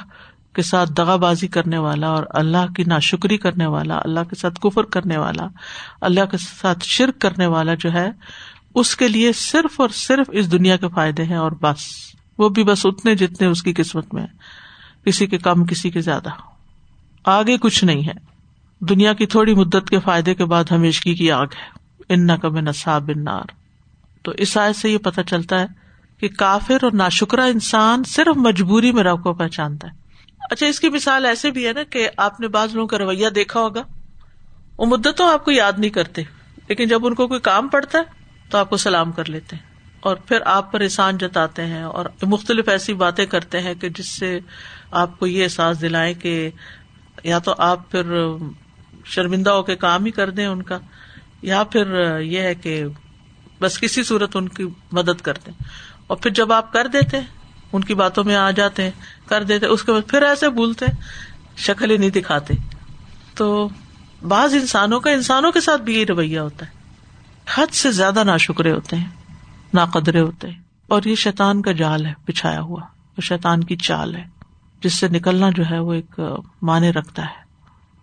کے 0.54 0.62
ساتھ 0.62 0.92
دغا 0.92 1.16
بازی 1.16 1.48
کرنے 1.48 1.78
والا 1.78 2.08
اور 2.08 2.24
اللہ 2.30 2.74
کی 2.76 2.84
ناشکری 2.84 3.38
کرنے 3.38 3.66
والا، 3.66 4.00
اللہ 4.04 4.20
کے 4.30 4.36
ساتھ 4.36 4.60
کفر 4.60 4.84
کرنے 4.84 5.18
والا، 5.18 5.48
اللہ 6.02 6.26
کے 6.32 6.38
ساتھ 6.38 6.80
شرک 6.82 7.20
کرنے 7.20 7.46
والا 7.46 7.74
جو 7.74 7.94
ہے، 7.94 8.10
اس 8.76 8.96
کے 8.96 9.08
لیے 9.08 9.34
صرف 9.34 9.82
اور 9.82 9.90
صرف 9.90 10.30
اس 10.32 10.52
دنیا 10.52 10.78
کے 10.78 10.88
فائدے 10.96 11.24
ہیں 11.24 11.36
اور 11.36 11.52
بس۔ 11.62 11.80
وہ 12.38 12.50
بھی 12.50 12.64
بس 12.64 12.86
اتنے 12.86 13.16
جتنے 13.16 13.48
اس 13.48 13.64
کی 13.64 13.74
قسمت 13.74 14.14
میں 14.14 14.28
کسی 15.06 15.28
کے 15.28 15.38
کم، 15.38 15.66
کسی 15.66 15.90
کے 15.90 16.02
زیادہ۔ 16.02 16.30
آگے 17.26 17.58
کچھ 17.58 17.84
نہیں 17.84 18.08
ہے۔ 18.08 18.14
دنیا 18.80 19.14
کی 19.14 19.26
تھوڑی 19.26 19.54
مدت 19.54 19.90
کے 19.90 20.00
فائدے 20.00 20.36
کے 20.36 20.46
بعد 20.46 20.64
ہمیشگی 20.72 21.16
کی 21.16 21.32
آگ 21.32 21.46
ہے۔ 21.46 21.82
ان 22.10 22.38
کب 22.38 22.60
نصاب 22.60 23.12
نار 23.16 23.44
تو 24.22 24.32
اس 24.32 24.58
آئے 24.58 24.74
سے 24.74 24.90
یہ 24.90 24.98
پتا 24.98 25.24
چلتا 25.24 25.60
ہے 25.60 25.66
کہ 26.20 26.28
کافر 26.38 26.78
اور 26.82 26.92
ناشکرا 26.94 27.46
انسان 27.46 28.04
صرف 28.04 28.38
مجبوری 28.38 28.92
میں 28.92 29.04
رب 29.04 29.24
کو 29.24 29.34
پہچانتا 29.34 29.88
ہے۔ 29.88 30.01
اچھا 30.50 30.68
اس 30.68 30.80
کی 30.80 30.90
مثال 30.90 31.26
ایسے 31.26 31.52
بھی 31.52 31.68
ہے 31.68 31.74
نا 31.74 31.84
کہ 31.84 32.10
آپ 32.18 32.40
نے 32.40 32.48
بعض 32.48 32.76
لوگوں 32.76 32.88
کا 32.88 32.98
رویہ 32.98 33.30
دیکھا 33.30 33.60
ہوگا۔ 33.60 33.84
وہ 34.78 34.86
مدتوں 34.86 35.28
آپ 35.28 35.46
کو 35.46 35.52
یاد 35.52 35.74
نہیں 35.78 35.90
کرتے، 35.90 36.24
لیکن 36.68 36.88
جب 36.88 37.06
ان 37.06 37.16
کو 37.16 37.28
کوئی 37.28 37.40
کام 37.40 37.68
پڑتا 37.68 38.00
ہے 38.00 38.04
تو 38.50 38.58
آپ 38.58 38.70
کو 38.70 38.78
سلام 38.78 39.12
کر 39.12 39.30
لیتے 39.30 39.56
ہیں۔ 39.56 39.64
اور 40.00 40.16
پھر 40.16 40.42
آپ 40.46 40.72
پر 40.72 40.82
احسان 40.82 41.18
جتاتے 41.18 41.66
ہیں 41.66 41.84
اور 41.84 42.06
مختلف 42.22 42.70
ایسی 42.70 42.94
باتیں 42.94 43.26
کرتے 43.26 43.62
ہیں 43.62 43.74
کہ 43.74 43.90
جس 43.90 44.20
سے 44.20 44.40
آپ 44.92 45.20
کو 45.20 45.28
یہ 45.28 45.44
احساس 45.44 45.82
دلائیں 45.82 46.14
کہ 46.14 46.50
یا 47.24 47.40
تو 47.40 47.56
آپ 47.58 47.92
پھر 47.92 48.04
شرمندہ 49.06 49.50
ہو 49.50 49.64
کے 49.64 49.76
کام 49.76 50.06
ہی 50.06 50.12
کر 50.12 50.30
دیں 50.30 50.46
ان 50.46 50.64
کا، 50.64 50.80
یا 51.42 51.64
پھر 51.64 52.20
یہ 52.20 52.40
ہے 52.40 52.56
کہ 52.56 52.84
بس 53.62 53.80
کسی 53.80 54.04
صورت 54.04 54.36
ان 54.36 54.50
کی 54.50 54.66
مدد 54.92 55.22
کرتے 55.22 55.52
اور 56.08 56.18
پھر 56.18 56.32
جب 56.32 56.54
آپ 56.54 56.74
کر 56.74 56.88
دیتے 56.88 57.20
ان 57.74 57.84
کی 57.84 57.94
باتوں 57.94 58.24
میں 58.24 58.36
آ 58.36 58.52
جاتے 58.52 58.84
ہیں، 58.84 58.92
کر 59.26 59.44
دیتے 59.44 59.66
اس 59.66 59.84
کے 59.84 59.92
بعد 59.92 60.10
پھر 60.10 60.22
ایسے 60.22 60.50
بھولتے 60.50 60.86
شکل 61.58 61.92
ہی 61.92 61.98
نہیں 61.98 62.10
دکھاتے۔ 62.10 62.54
تو 63.36 63.70
بعض 64.28 64.54
انسانوں 64.54 65.00
کا، 65.00 65.12
انسانوں 65.12 65.52
کے 65.52 65.62
ساتھ 65.62 65.82
بھی 65.82 66.00
یہ 66.00 66.06
رویہ 66.10 66.40
ہوتا 66.40 66.66
ہے۔ 66.66 66.72
حد 67.56 67.74
سے 67.74 67.92
زیادہ 67.92 68.24
نا 68.24 68.38
شکرے 68.38 68.72
ہوتے 68.72 68.96
ہیں 68.96 69.08
نا 69.74 69.86
قدرے 69.86 70.22
ہوتے 70.22 70.50
ہیں۔ 70.50 70.60
اور 70.88 71.02
یہ 71.06 71.16
شیتان 71.16 71.62
کا 71.62 71.72
جال 71.72 72.06
ہے، 72.06 72.14
بچھایا 72.28 72.62
ہوا۔ 72.62 72.82
شیتان 73.22 73.64
کی 73.64 73.76
چال 73.76 74.16
ہے، 74.16 74.24
جس 74.84 74.94
سے 74.94 75.08
نکلنا 75.08 75.50
جو 75.50 75.64
ہے، 75.72 75.80
وہ 75.80 75.94
ایک 75.94 76.20
معنی 76.62 76.94
رکھتا 76.94 77.22
ہے۔ 77.22 77.42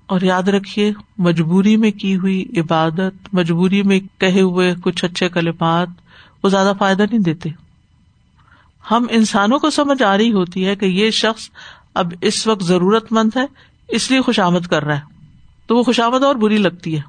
اور 0.07 0.21
یاد 0.21 0.43
رکھیے، 0.43 0.93
مجبوری 1.19 1.77
میں 1.77 1.91
کی 1.91 2.17
ہوئی 2.17 2.45
عبادت، 2.57 3.35
مجبوری 3.35 3.83
میں 3.83 4.01
کہے 4.19 4.41
ہوئے 4.41 4.75
کچھ 4.83 5.05
اچھے 5.05 5.29
کلمات، 5.29 5.89
وہ 6.43 6.49
زیادہ 6.49 6.73
فائدہ 6.79 7.03
نہیں 7.03 7.19
دیتے۔ 7.19 7.49
ہم 8.91 9.07
انسانوں 9.11 9.59
کو 9.59 9.71
سمجھ 9.71 10.03
آ 10.03 10.17
رہی 10.17 10.33
ہوتی 10.33 10.67
ہے 10.67 10.77
کہ 10.77 10.87
یہ 10.87 11.11
شخص 11.11 11.51
اب 11.95 12.13
اس 12.21 12.47
وقت 12.47 12.65
ضرورت 12.65 13.13
مند 13.13 13.37
ہے، 13.37 13.47
اس 13.89 14.11
لیے 14.11 14.21
خوشامد 14.21 14.67
کر 14.71 14.85
رہا 14.85 14.97
ہے۔ 14.97 15.01
تو 15.67 15.77
وہ 15.77 15.83
خوشامد 15.83 16.23
اور 16.23 16.35
بری 16.35 16.59
لگتی 16.59 16.99
ہے۔ 16.99 17.03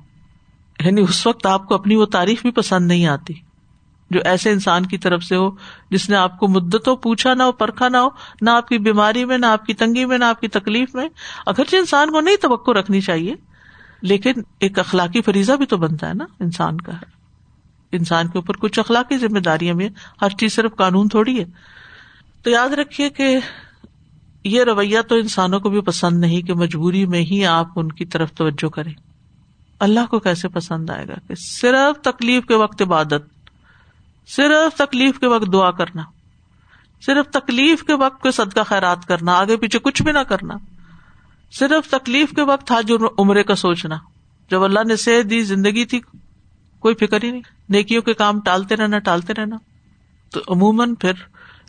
یعنی 0.86 1.02
اس 1.02 1.28
وقت 1.28 1.46
آپ 1.46 1.68
کو 1.68 1.76
اپنی 1.76 1.96
وہ 1.96 2.06
تعریف 2.06 2.42
بھی 2.42 2.52
پسند 2.52 2.88
نہیں 2.88 3.06
آتی۔ 3.06 3.34
جو 4.10 4.20
ایسے 4.26 4.52
انسان 4.52 4.86
کی 4.86 4.98
طرف 4.98 5.24
سے 5.24 5.36
ہو، 5.36 5.50
جس 5.92 6.10
نے 6.10 6.16
آپ 6.16 6.40
کو 6.40 6.48
مدتوں 6.48 6.96
پوچھا 6.96 7.34
نہ 7.34 7.44
ہو، 7.44 7.52
پرکھا 7.52 7.90
نہ 7.90 7.98
ہو، 7.98 8.10
نہ 8.42 8.50
آپ 8.50 8.68
کی 8.68 8.78
بیماری 8.78 9.26
میں، 9.26 9.38
نہ 9.38 9.46
آپ 9.46 9.66
کی 9.66 9.74
تنگی 9.74 10.06
میں، 10.06 10.18
نہ 10.18 10.26
آپ 10.26 10.42
کی 10.42 10.48
تکلیف 10.48 10.96
میں، 10.96 11.10
اگرچہ 11.46 11.76
انسان 11.76 12.12
کو 12.12 12.22
نہیں 12.22 12.36
توقع 12.36 12.72
رکھنی 12.72 13.02
چاہیے، 13.02 13.36
لیکن 14.02 14.34
ایک 14.60 14.80
اخلاقی 14.80 15.22
فریضہ 15.22 15.54
بھی 15.54 15.66
تو 15.66 15.78
بنتا 15.78 16.10
ہے 16.10 16.14
نا 16.14 16.26
انسان 16.40 16.78
کا۔ 16.78 16.92
انسان 17.92 18.28
کے 18.28 18.38
اوپر 18.38 18.58
کچھ 18.58 18.80
اخلاقی 18.80 19.18
ذمہ 19.18 19.40
داریاں 19.40 19.74
بھی 19.74 19.90
ہر 20.22 20.30
چیز 20.30 20.54
صرف 20.54 20.76
قانون 20.78 21.08
تھوڑی 21.08 21.40
ہے۔ 21.40 21.46
تو 22.44 22.50
یاد 22.50 22.70
رکھیے 22.70 23.10
کہ 23.10 23.40
یہ 24.44 24.64
رویہ 24.64 25.02
تو 25.02 25.16
انسانوں 25.16 25.60
کو 25.60 25.70
بھی 25.70 25.82
پسند 25.82 26.20
نہیں 26.20 26.42
کہ 26.42 26.54
مجبوری 26.54 27.06
میں 27.06 27.22
ہی 27.22 27.46
آپ 27.46 27.68
ان 27.76 27.92
کی 27.92 28.06
طرف 28.06 28.32
توجہ 28.32 28.70
کریں۔ 28.70 28.94
اللہ 29.80 30.06
کو 30.10 30.20
کیسے 30.20 30.48
پسند 30.48 30.90
آئے 30.90 31.08
گا 31.08 31.14
کہ 31.28 31.34
صرف 31.36 32.02
تکلیف 32.02 32.46
کے 32.46 32.56
وقت 32.56 32.82
عبادت، 32.82 33.50
صرف 34.28 34.78
تکلیف 34.78 35.20
کے 35.20 35.28
وقت 35.28 35.54
دعا 35.54 35.72
کرنا، 35.72 36.04
صرف 37.06 37.32
تکلیف 37.32 37.84
کے 37.84 37.94
وقت 37.94 38.22
کو 38.22 38.32
صدقہ 38.32 38.64
خیرات 38.66 39.06
کرنا، 39.06 39.34
آگے 39.34 39.58
پیچھے 39.58 39.80
کچھ 39.80 40.04
بھی 40.04 40.12
نہ 40.12 40.20
کرنا، 40.20 40.56
صرف 41.52 41.90
تکلیف 41.90 42.32
کے 42.32 42.42
وقت 42.42 42.72
حج 42.72 42.92
عمرے 43.18 43.44
کا 43.44 43.56
سوچنا۔ 43.56 43.98
جب 44.52 44.64
اللہ 44.64 44.80
نے 44.88 44.96
صحت 44.96 45.30
دی، 45.30 45.42
زندگی 45.42 45.86
تھی 45.86 46.00
کوئی 46.80 46.96
فکر 46.96 47.24
ہی 47.24 47.32
نہیں۔ 47.32 47.42
نیکیوں 47.70 48.02
کے 48.02 48.14
کام 48.14 48.40
ٹالتے 48.40 48.76
رہنا 48.76 49.00
ٹالتے 49.00 49.34
رہنا۔ 49.34 49.58
تو 50.34 50.40
عموماً 50.48 50.96
پھر 50.96 51.12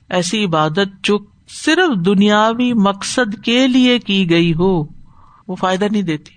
ایسی 0.09 0.45
عبادت 0.45 1.05
جو 1.05 1.19
صرف 1.49 2.07
دنیاوی 2.07 2.73
مقصد 2.73 3.45
کے 3.45 3.69
لیے 3.69 3.99
کی 3.99 4.31
گئی 4.31 4.55
ہو، 4.55 4.85
وہ 5.49 5.57
فائدہ 5.57 5.85
نہیں 5.91 6.03
دیتی۔ 6.03 6.33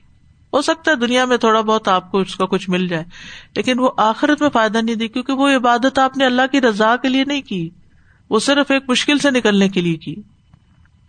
ہو 0.53 0.61
سکتا 0.61 0.91
ہے 0.91 0.95
دنیا 0.95 1.25
میں 1.25 1.37
تھوڑا 1.37 1.61
بہت 1.61 1.87
آپ 1.87 2.11
کو 2.11 2.19
اس 2.19 2.35
کا 2.35 2.45
کچھ 2.45 2.69
مل 2.69 2.87
جائے، 2.87 3.03
لیکن 3.55 3.79
وہ 3.79 3.89
آخرت 3.97 4.41
میں 4.41 4.49
فائدہ 4.49 4.77
نہیں 4.77 4.95
دی، 4.95 5.07
کیونکہ 5.07 5.33
وہ 5.33 5.49
عبادت 5.49 5.99
آپ 5.99 6.17
نے 6.17 6.25
اللہ 6.25 6.41
کی 6.51 6.61
رضا 6.61 6.95
کے 6.95 7.07
لیے 7.09 7.23
نہیں 7.23 7.41
کی۔ 7.41 7.69
وہ 8.29 8.39
صرف 8.39 8.71
ایک 8.71 8.83
مشکل 8.87 9.17
سے 9.17 9.31
نکلنے 9.31 9.69
کے 9.69 9.81
لیے 9.81 9.95
کی۔ 9.95 10.15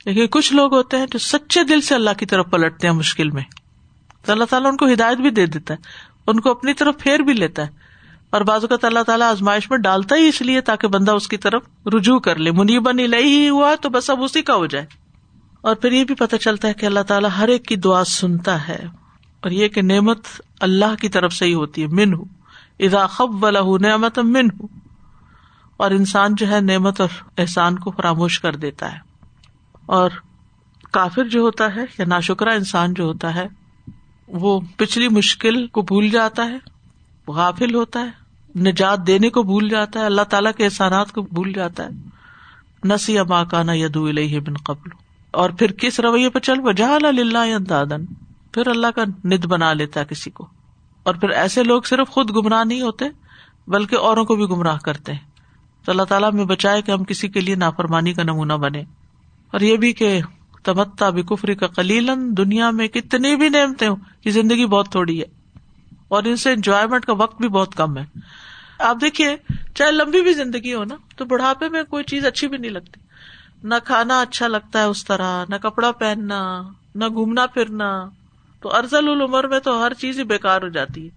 لیکن 0.04 0.26
کچھ 0.26 0.52
لوگ 0.52 0.74
ہوتے 0.74 0.96
ہیں 0.98 1.06
جو 1.12 1.18
سچے 1.18 1.64
دل 1.64 1.80
سے 1.80 1.94
اللہ 1.94 2.10
کی 2.18 2.26
طرف 2.26 2.46
پلٹتے 2.50 2.88
ہیں 2.88 2.94
مشکل 2.94 3.30
میں۔ 3.30 3.42
تو 4.24 4.32
اللہ 4.32 4.44
تعالیٰ 4.44 4.70
ان 4.70 4.76
کو 4.76 4.86
ہدایت 4.92 5.18
بھی 5.18 5.30
دے 5.30 5.46
دیتا 5.46 5.74
ہے۔ 5.74 5.78
ان 6.26 6.40
کو 6.40 6.50
اپنی 6.50 6.72
طرف 6.72 6.94
پھیر 6.98 7.18
بھی 7.20 7.32
لیتا 7.32 7.62
ہے۔ 7.62 7.94
اور 8.30 8.40
بازو 8.40 8.66
کا 8.66 8.86
اللہ 8.86 9.02
تعالیٰ 9.02 9.30
آزمائش 9.30 9.70
میں 9.70 9.78
ڈالتا 9.78 10.16
ہی 10.16 10.28
اس 10.28 10.42
لیے 10.42 10.60
تاکہ 10.60 10.88
بندہ 10.88 11.12
اس 11.12 11.28
کی 11.28 11.36
طرف 11.36 11.62
رجوع 11.86 12.18
کر 12.18 12.36
لے۔ 12.36 12.50
منیبا 12.50 12.92
نہیں 12.92 13.22
ہی 13.22 13.48
ہوا 13.48 13.74
تو 13.80 13.88
بس 13.88 14.10
اب 14.10 14.22
اسی 14.22 14.42
کا 14.42 14.54
ہو 14.54 14.66
جائے۔ 14.66 14.86
اور 15.60 15.74
پھر 15.74 15.92
یہ 15.92 16.04
بھی 16.04 16.14
پتا 16.14 16.38
چلتا 16.38 16.68
ہے 16.68 16.74
کہ 16.74 16.86
اللہ 16.86 17.00
تعالیٰ 17.00 17.30
ہر 17.38 17.48
ایک 17.48 17.64
کی 17.64 17.76
دعا 17.76 18.04
سنتا 18.04 18.68
ہے۔ 18.68 18.86
اور 19.40 19.50
یہ 19.50 19.68
کہ 19.68 19.82
نعمت 19.82 20.18
اللہ 20.60 20.94
کی 21.00 21.08
طرف 21.08 21.32
سے 21.32 21.44
ہی 21.44 21.54
ہوتی 21.54 21.82
ہے۔ 21.82 21.86
من 21.86 22.14
ہوں 22.14 22.24
ادا 22.78 23.06
خب 23.06 23.44
والا 23.44 23.60
ہوں 23.60 23.78
نعمت 23.78 24.18
من 24.18 24.46
ہوں 24.60 24.68
اور 25.76 25.90
انسان 25.90 26.34
جو 26.34 26.48
ہے 26.48 26.60
نعمت 26.60 27.00
اور 27.00 27.08
احسان 27.38 27.78
کو 27.78 27.90
فراموش 27.90 28.40
کر 28.40 28.56
دیتا 28.56 28.92
ہے۔ 28.92 28.98
اور 29.86 30.10
کافر 30.92 31.24
جو 31.24 31.40
ہوتا 31.40 31.76
ہے 31.76 31.84
یا 31.98 32.04
ناشکرا 32.04 32.52
انسان 32.52 32.94
جو 32.94 33.04
ہوتا 33.04 33.34
ہے 33.34 33.48
وہ 34.28 34.60
پچھلی 34.76 35.08
مشکل 35.08 35.66
کو 35.66 35.82
بھول 35.82 36.08
جاتا 36.08 36.44
ہے، 36.44 36.58
غافل 37.28 37.74
ہوتا 37.74 38.00
ہے، 38.00 38.24
نجات 38.58 39.06
دینے 39.06 39.28
کو 39.28 39.42
بھول 39.42 39.68
جاتا 39.68 40.00
ہے، 40.00 40.04
اللہ 40.04 40.22
تعالیٰ 40.22 40.52
کے 40.52 40.64
احسانات 40.64 41.12
کو 41.12 41.22
بھول 41.22 41.52
جاتا 41.52 41.84
ہے۔ 41.84 41.88
نسی 42.84 43.18
ابا 43.18 43.44
کانا 43.44 43.72
یدو 43.74 44.06
بن 44.46 44.54
قبل۔ 44.54 44.90
اور 45.30 45.50
پھر 45.50 45.72
کس 45.72 46.00
رویے 46.00 46.30
پہ 46.30 46.38
چل؟ 46.38 46.54
وجہ 46.58 46.84
اللہ 46.84 47.58
دادن 47.58 48.06
پھر 48.52 48.66
اللہ 48.66 48.86
کا 48.86 49.04
ند 49.24 49.44
بنا 49.44 49.72
لیتا 49.72 50.00
ہے 50.00 50.04
کسی 50.04 50.30
کو۔ 50.30 50.46
اور 51.02 51.14
پھر 51.14 51.28
ایسے 51.28 51.62
لوگ 51.62 51.82
صرف 51.82 52.08
خود 52.08 52.30
گمراہ 52.30 52.64
نہیں 52.64 52.80
ہوتے، 52.80 53.04
بلکہ 53.66 53.96
اوروں 53.96 54.24
کو 54.24 54.36
بھی 54.36 54.44
گمراہ 54.44 54.78
کرتے 54.78 55.12
ہیں۔ 55.12 55.20
تو 55.84 55.92
اللہ 55.92 56.02
تعالیٰ 56.02 56.32
میں 56.32 56.44
بچائے 56.44 56.82
کہ 56.82 56.90
ہم 56.90 57.04
کسی 57.04 57.28
کے 57.28 57.40
لیے 57.40 57.54
نافرمانی 57.54 58.12
کا 58.12 58.22
نمونہ 58.22 58.52
بنے 58.52 58.80
اور 59.50 59.60
یہ 59.60 59.76
بھی 59.76 59.92
کہ 59.92 60.20
تمتا 60.64 61.10
بھی 61.10 61.22
کفری 61.22 61.54
کا 61.54 61.66
کلیلن 61.66 62.36
دنیا 62.36 62.70
میں 62.70 62.88
کتنی 62.88 63.36
بھی 63.36 63.48
نعمتیں 63.48 63.88
ہوں 63.88 63.96
یہ 64.24 64.30
زندگی 64.30 64.66
بہت 64.66 64.88
تھوڑی 64.88 65.20
ہے 65.20 65.26
اور 66.08 66.22
ان 66.24 66.36
سے 66.36 66.52
انجوائےمنٹ 66.52 67.04
کا 67.04 67.12
وقت 67.12 67.40
بھی 67.40 67.48
بہت 67.48 67.74
کم 67.74 67.98
ہے۔ 67.98 68.04
آپ 68.78 68.96
دیکھیے، 69.00 69.36
چاہے 69.74 69.92
لمبی 69.92 70.22
بھی 70.22 70.32
زندگی 70.32 70.74
ہو 70.74 70.84
نا، 70.84 70.94
تو 71.16 71.24
بڑھاپے 71.24 71.68
میں 71.68 71.82
کوئی 71.82 72.04
چیز 72.04 72.26
اچھی 72.26 72.48
بھی 72.48 72.58
نہیں 72.58 72.70
لگتی۔ 72.70 73.00
نہ 73.62 73.74
کھانا 73.84 74.20
اچھا 74.20 74.48
لگتا 74.48 74.78
ہے 74.78 74.84
اس 74.84 75.04
طرح، 75.04 75.44
نہ 75.48 75.54
کپڑا 75.56 75.92
پہننا، 75.92 76.62
نہ 76.94 77.08
گھومنا 77.08 77.46
پھرنا۔ 77.46 78.08
تو 78.60 78.76
ارزل 78.76 79.08
العمر 79.08 79.46
میں 79.46 79.60
تو 79.60 79.86
ہر 79.86 79.94
چیز 79.94 80.18
ہی 80.18 80.24
بےکار 80.24 80.62
ہو 80.62 80.68
جاتی 80.68 81.04
ہے۔ 81.04 81.10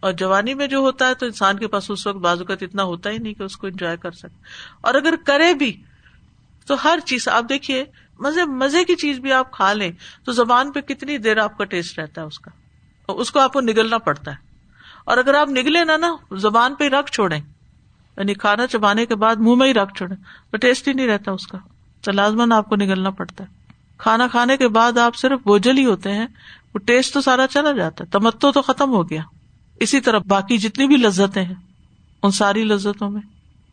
اور 0.00 0.12
جوانی 0.12 0.54
میں 0.54 0.66
جو 0.66 0.78
ہوتا 0.78 1.08
ہے 1.08 1.14
تو 1.14 1.26
انسان 1.26 1.58
کے 1.58 1.68
پاس 1.68 1.90
اس 1.90 2.06
وقت 2.06 2.16
بازو 2.16 2.44
کا 2.44 2.54
اتنا 2.60 2.82
ہوتا 2.82 3.10
ہی 3.10 3.18
نہیں 3.18 3.34
کہ 3.34 3.42
اس 3.42 3.56
کو 3.56 3.66
انجوائے 3.66 3.96
کر 3.96 4.10
سکے۔ 4.10 4.44
اور 4.80 4.94
اگر 4.94 5.14
کرے 5.26 5.54
بھی، 5.54 5.82
تو 6.66 6.74
ہر 6.84 6.98
چیز، 7.06 7.28
آپ 7.28 7.44
دیکھیے 7.48 7.84
مزے 8.18 8.44
مزے 8.44 8.84
کی 8.84 8.94
چیز 8.96 9.18
بھی 9.18 9.32
آپ 9.32 9.50
کھا 9.52 9.72
لیں 9.72 9.92
تو 10.24 10.32
زبان 10.32 10.72
پہ 10.72 10.80
کتنی 10.80 11.18
دیر 11.18 11.38
آپ 11.38 11.58
کا 11.58 11.64
ٹیسٹ 11.64 11.98
رہتا 11.98 12.20
ہے 12.20 12.26
اس 12.26 12.38
کا۔ 12.38 12.50
اس 13.08 13.30
کو 13.30 13.40
آپ 13.40 13.52
کو 13.52 13.60
نگلنا 13.60 13.98
پڑتا 13.98 14.30
ہے۔ 14.30 14.36
اور 15.04 15.18
اگر 15.18 15.34
آپ 15.34 15.48
نگلے 15.48 15.84
نا 15.84 15.96
نا، 15.96 16.16
زبان 16.32 16.74
پہ 16.74 16.88
رکھ 16.88 17.12
چھوڑے 17.12 17.36
یعنی 18.16 18.34
کھانا 18.34 18.66
چبانے 18.66 19.06
کے 19.06 19.14
بعد 19.14 19.36
منہ 19.36 19.54
میں 19.54 19.68
ہی 19.68 19.74
رکھ 19.74 19.94
چھوڑے 19.94 20.14
تو 20.50 20.56
ٹیسٹ 20.56 20.88
ہی 20.88 20.92
نہیں 20.92 21.06
رہتا 21.06 21.30
اس 21.30 21.46
کا۔ 21.46 21.58
تو 22.00 22.12
لازمن 22.12 22.52
آپ 22.52 22.68
کو 22.68 22.76
نگلنا 22.76 23.10
پڑتا 23.10 23.44
ہے۔ 23.44 23.48
کھانا 23.98 24.26
کھانے 24.26 24.56
کے 24.56 24.68
بعد 24.68 24.98
آپ 24.98 25.16
صرف 25.16 25.40
بوجھل 25.44 25.78
ہی 25.78 25.84
ہوتے 25.84 26.12
ہیں، 26.12 26.26
وہ 26.74 26.78
ٹیسٹ 26.78 27.14
تو 27.14 27.20
سارا 27.20 27.46
چلا 27.46 27.72
جاتا 27.72 28.04
ہے۔ 28.04 28.10
تمتو 28.10 28.52
تو 28.52 28.62
ختم 28.62 28.90
ہو 28.90 29.10
گیا۔ 29.10 29.22
اسی 29.80 30.00
طرح 30.00 30.18
باقی 30.18 30.58
جتنی 30.58 30.86
بھی 30.86 30.96
لذتیں 30.96 31.44
ہیں، 31.44 31.54
ان 32.22 32.30
ساری 32.30 32.64
لذتوں 32.64 33.10
میں۔ 33.10 33.22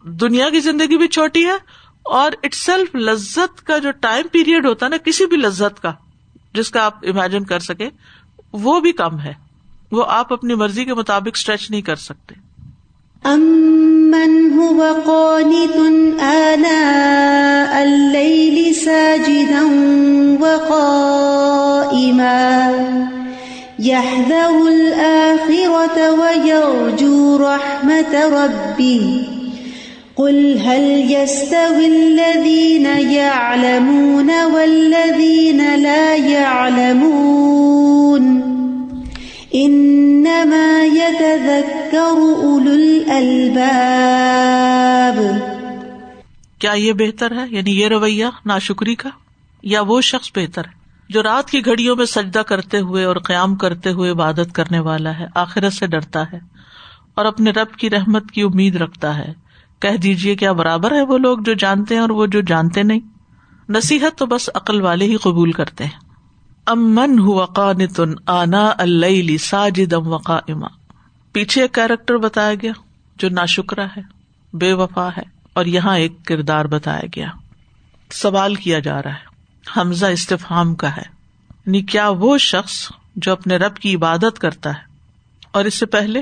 دنیا 0.04 0.50
کی 0.50 0.60
زندگی 0.60 0.98
بھی 0.98 1.08
چھوٹی 1.08 1.46
ہے 1.46 1.91
اور 2.04 2.32
اٹ 2.44 2.54
سیلف 2.54 2.96
لذت 2.96 3.66
کا 3.66 3.78
جو 3.78 3.92
ٹائم 3.92 4.28
پیریڈ 4.32 4.66
ہوتا 4.66 4.86
ہے 4.86 4.90
نا، 4.90 4.98
کسی 4.98 5.26
بھی 5.26 5.38
لذت 5.38 5.82
کا، 5.82 5.94
جس 6.54 6.72
کا 6.72 6.86
آپ 6.86 6.94
امیجن 7.04 7.44
کر 7.44 7.60
سکے 7.60 7.90
وہ 8.54 8.80
بھی 8.80 8.92
کم 8.92 9.20
ہے۔ 9.20 9.34
وہ 9.92 10.06
آپ 10.08 10.34
اپنی 10.34 10.56
مرضی 10.56 10.86
کے 10.86 10.94
مطابق 10.94 11.32
اسٹریچ 11.36 11.72
نہیں 11.72 11.82
کر 11.82 11.96
سکتے۔ 11.96 12.36
امن 13.24 14.48
هو 14.60 14.94
قانت 15.06 15.76
آناء 16.22 17.80
الليل 17.80 18.74
ساجدا 18.74 19.64
وقائما 20.40 21.12
يحذر 23.80 24.52
الآخرة 24.68 26.02
ويرجو 26.20 27.38
رحمة 27.38 28.30
ربه 28.30 29.21
قل 30.22 30.62
هل 30.66 31.12
يستوي 31.12 31.86
الذين 31.86 32.86
يعلمون 32.86 34.32
والذين 34.54 35.76
لا 35.76 36.16
يعلمون 36.16 38.42
انما 39.54 40.86
يتذكر 40.86 42.44
اولو 42.44 42.72
الالباب 42.72 45.20
کیا 46.60 46.72
یہ 46.72 46.94
بہتر 46.94 47.32
ہے؟ 47.32 47.46
یعنی 47.50 47.80
یہ 47.80 47.88
رویہ 47.88 48.26
ناشکری 48.46 48.96
کا؟ 48.96 49.10
یا 49.64 49.82
وہ 49.82 50.02
شخص 50.02 50.32
بہتر 50.36 50.66
ہے 50.66 50.72
جو 51.10 51.24
رات 51.24 51.50
کی 51.50 51.66
گھڑیوں 51.66 51.96
میں 51.96 52.06
سجدہ 52.06 52.40
کرتے 52.40 52.80
ہوئے 52.80 53.04
اور 53.04 53.16
قیام 53.16 53.56
کرتے 53.56 53.92
ہوئے 53.92 54.12
عبادت 54.12 54.54
کرنے 54.54 54.80
والا 54.80 55.20
ہے، 55.20 55.26
آخرت 55.36 55.74
سے 55.74 55.88
ڈرتا 55.88 56.24
ہے 56.34 56.40
اور 57.16 57.26
اپنے 57.26 57.52
رب 57.52 57.72
کی 57.72 57.90
رحمت 57.90 58.32
کی 58.32 58.42
امید 58.42 58.76
رکھتا 58.76 59.18
ہے۔ 59.18 59.51
کہہ 59.82 59.98
دیجیے 59.98 60.36
کیا 60.36 60.52
برابر 60.52 60.92
ہے 60.92 61.02
وہ 61.02 61.18
لوگ 61.18 61.40
جو 61.40 61.54
جانتے 61.54 61.94
ہیں 61.94 62.02
اور 62.02 62.10
وہ 62.10 62.26
جو 62.26 62.42
جانتے 62.42 62.84
نہیں؟ 62.84 63.00
نصیحت 63.70 64.18
تو 64.18 64.26
بس 64.26 64.50
عقل 64.56 64.82
والے 64.82 65.06
ہی 65.06 65.16
قبول 65.16 65.52
کرتے 65.52 65.84
ہیں۔ 65.84 66.00
امن 66.66 67.20
ہوا 67.20 67.46
قانتن 67.46 68.14
آنا 68.26 68.74
اللہ 68.78 69.38
ساجد 69.38 69.94
ام 69.94 70.08
وقا 70.08 70.36
اما 70.36 70.68
پیچھے 71.32 71.62
ایک 71.62 71.74
کیریکٹر 71.74 72.18
بتایا 72.18 72.54
گیا 72.54 72.72
جو 73.16 73.30
نا 73.30 73.46
شکرا 73.46 73.86
ہے، 73.98 74.02
بے 74.54 74.74
وفا 74.74 75.10
ہے 75.18 75.22
اور 75.54 75.66
یہاں 75.66 75.98
ایک 75.98 76.26
کردار 76.26 76.66
بتایا 76.66 77.06
گیا۔ 77.16 77.28
سوال 78.12 78.56
کیا 78.56 78.80
جا 78.80 79.02
رہا 79.02 79.14
ہے۔ 79.14 79.32
حمزہ 79.78 80.06
استفام 80.06 80.76
کا 80.76 80.96
ہے۔ 80.96 81.22
یعنی 81.66 81.82
کیا 81.82 82.10
وہ 82.10 82.38
شخص 82.38 82.92
جو 83.16 83.32
اپنے 83.32 83.58
رب 83.58 83.76
کی 83.76 83.96
عبادت 83.96 84.40
کرتا 84.40 84.70
ہے 84.70 84.82
اور 85.52 85.66
اس 85.66 85.74
سے 85.74 85.86
پہلے 85.86 86.22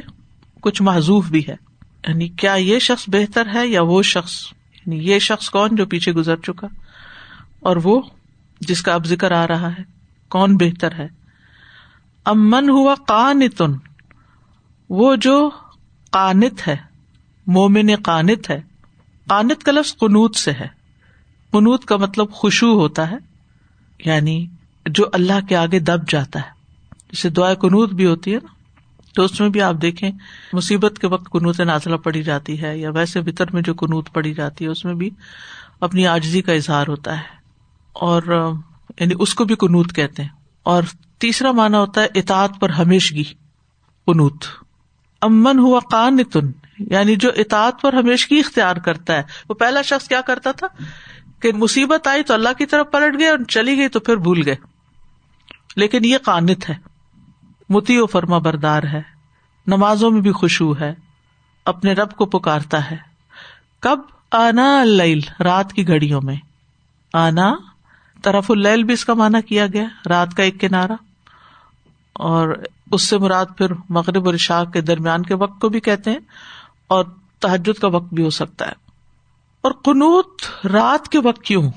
کچھ 0.62 0.82
معذوف 0.82 1.28
بھی 1.28 1.48
ہے؟ 1.48 1.69
یعنی 2.08 2.28
کیا 2.28 2.54
یہ 2.54 2.80
شخص 2.80 3.04
بہتر 3.08 3.48
ہے 3.54 3.68
یا 3.68 3.82
وہ 3.82 4.02
شخص؟ 4.02 4.54
یعنی 4.76 4.98
یہ 4.98 5.20
شخص 5.20 5.50
کون 5.50 5.76
جو 5.76 5.86
پیچھے 5.86 6.12
گزر 6.12 6.36
چکا؟ 6.36 6.68
اور 7.60 7.78
وہ 7.84 8.02
جس 8.60 8.82
کا 8.82 8.94
اب 8.94 9.06
ذکر 9.06 9.32
آ 9.32 9.48
رہا 9.48 9.72
ہے، 9.72 9.84
کون 10.30 10.58
بہتر 10.58 10.94
ہے؟ 10.94 11.08
امن 12.26 12.70
ہوا 12.70 12.96
کانتن 13.08 13.72
وہ 14.90 15.16
جو 15.16 15.50
کانت 16.12 16.68
ہے، 16.68 16.78
مومن 17.48 18.02
کانت 18.04 18.50
ہے۔ 18.50 18.62
کانت 19.30 19.64
کا 19.64 19.72
لفظ 19.72 19.98
قنوت 19.98 20.36
سے 20.36 20.52
ہے۔ 20.52 20.68
قنوت 21.52 21.86
کا 21.86 21.98
مطلب 21.98 22.32
خوشبو 22.32 22.74
ہوتا 22.74 23.12
ہے 23.12 23.18
یعنی 24.06 24.48
جو 24.86 25.06
اللہ 25.14 25.48
کے 25.50 25.56
آگے 25.56 25.80
دب 25.80 26.10
جاتا 26.10 26.40
ہے۔ 26.40 26.50
جسے 27.12 27.30
دعائیں 27.30 27.56
کنوت 27.56 27.94
بھی 27.94 28.06
ہوتی 28.06 28.34
ہے 28.34 28.40
نا۔ 28.44 28.59
تو 29.20 29.26
اس 29.26 29.40
میں 29.40 29.50
بھی 29.50 29.62
آپ 29.62 29.76
دیکھیں، 29.82 30.12
مصیبت 30.54 31.00
کے 31.00 31.08
وقت 31.08 31.32
کنوت 31.32 31.60
نازلہ 31.60 31.96
پڑی 31.96 32.24
جاتی 32.24 32.62
ہے 32.62 32.78
یا 32.78 32.90
ویسے 32.90 33.22
بتر 33.22 33.46
میں 33.54 33.62
جو 33.62 33.74
کنوت 33.74 34.14
پڑی 34.14 34.34
جاتی 34.34 34.66
ہے، 34.66 34.70
اس 34.70 34.86
میں 34.86 34.94
بھی 34.94 35.10
اپنی 35.82 36.08
آجزی 36.08 36.42
کا 36.42 36.54
اظہار 36.54 36.88
ہوتا 36.88 37.18
ہے۔ 37.18 37.24
اور 37.94 38.52
یعنی 39.00 39.14
اس 39.20 39.34
کو 39.34 39.46
بھی 39.46 39.56
کنوت 39.56 39.96
کہتے 39.96 40.22
ہیں۔ 40.22 40.30
اور 40.64 40.84
تیسرا 41.18 41.52
مانا 41.52 41.80
ہوتا 41.80 42.02
ہے 42.02 42.08
اطاعت 42.16 42.52
پر 42.60 42.70
ہمیشگی 42.70 43.24
کنوت 44.08 44.46
امن 45.22 45.60
ہوا 45.60 45.80
کان 45.92 46.24
تن 46.24 46.52
یعنی 46.80 47.16
جو 47.16 47.30
اطاعت 47.36 47.82
پر 47.82 47.94
ہمیشگی 47.94 48.40
اختیار 48.40 48.76
کرتا 48.76 49.14
ہے۔ 49.14 49.24
وہ 49.50 49.54
پہلا 49.54 49.82
شخص 49.82 50.08
کیا 50.08 50.22
کرتا 50.22 50.52
تھا؟ 50.52 50.68
کہ 51.40 51.54
مصیبت 51.54 52.08
آئی 52.08 52.24
تو 52.24 52.34
اللہ 52.34 52.50
کی 52.58 52.66
طرف 52.66 52.88
پلٹ 52.92 53.20
گئے 53.20 53.30
اور 53.30 53.40
چلی 53.48 53.78
گئی 53.78 53.88
تو 53.88 54.00
پھر 54.00 54.16
بھول 54.16 54.42
گئے۔ 54.46 54.56
لیکن 55.76 56.06
یہ 56.06 56.18
کانت 56.26 56.70
ہے۔ 56.70 56.89
متی 57.70 57.98
و 57.98 58.06
فرما 58.06 58.38
بردار 58.38 58.84
ہے، 58.84 59.02
نمازوں 59.68 60.12
میں 60.12 60.22
بھی 60.22 60.32
خوشبو 60.32 60.74
ہے، 60.80 60.94
اپنے 61.66 61.94
رب 61.94 62.12
کو 62.12 62.26
پکارتا 62.26 62.92
ہے۔ 62.92 62.98
کب؟ 63.80 64.00
آنا 64.32 64.82
اللہ 64.82 65.42
رات 65.42 65.74
کی 65.74 65.88
گھڑیوں 65.88 66.22
میں۔ 66.22 66.36
آنا، 67.14 67.56
طرف 68.24 68.52
اللیل 68.52 68.84
بھی 68.84 68.94
اس 68.94 69.06
کا 69.06 69.14
مانا 69.14 69.40
کیا 69.40 69.68
گیا، 69.74 69.84
رات 70.10 70.34
کا 70.34 70.44
ایک 70.44 70.62
کنارا 70.62 70.96
اور 72.14 72.64
اس 72.92 73.10
سے 73.10 73.18
مراد 73.18 73.46
پھر 73.58 73.74
مغرب 73.90 74.26
اور 74.26 74.38
شاہ 74.38 74.64
کے 74.64 74.82
درمیان 74.82 75.24
کے 75.24 75.34
وقت 75.34 75.62
کو 75.62 75.70
بھی 75.70 75.80
کہتے 75.80 76.12
ہیں، 76.12 76.20
اور 76.88 77.06
تحجد 77.40 77.80
کا 77.80 77.88
وقت 77.88 78.14
بھی 78.14 78.24
ہو 78.24 78.30
سکتا 78.30 78.68
ہے۔ 78.68 78.74
اور 79.62 79.72
قنوت 79.72 80.66
رات 80.66 81.10
کے 81.10 81.20
وقت 81.20 81.42
کیوں؟ 81.42 81.72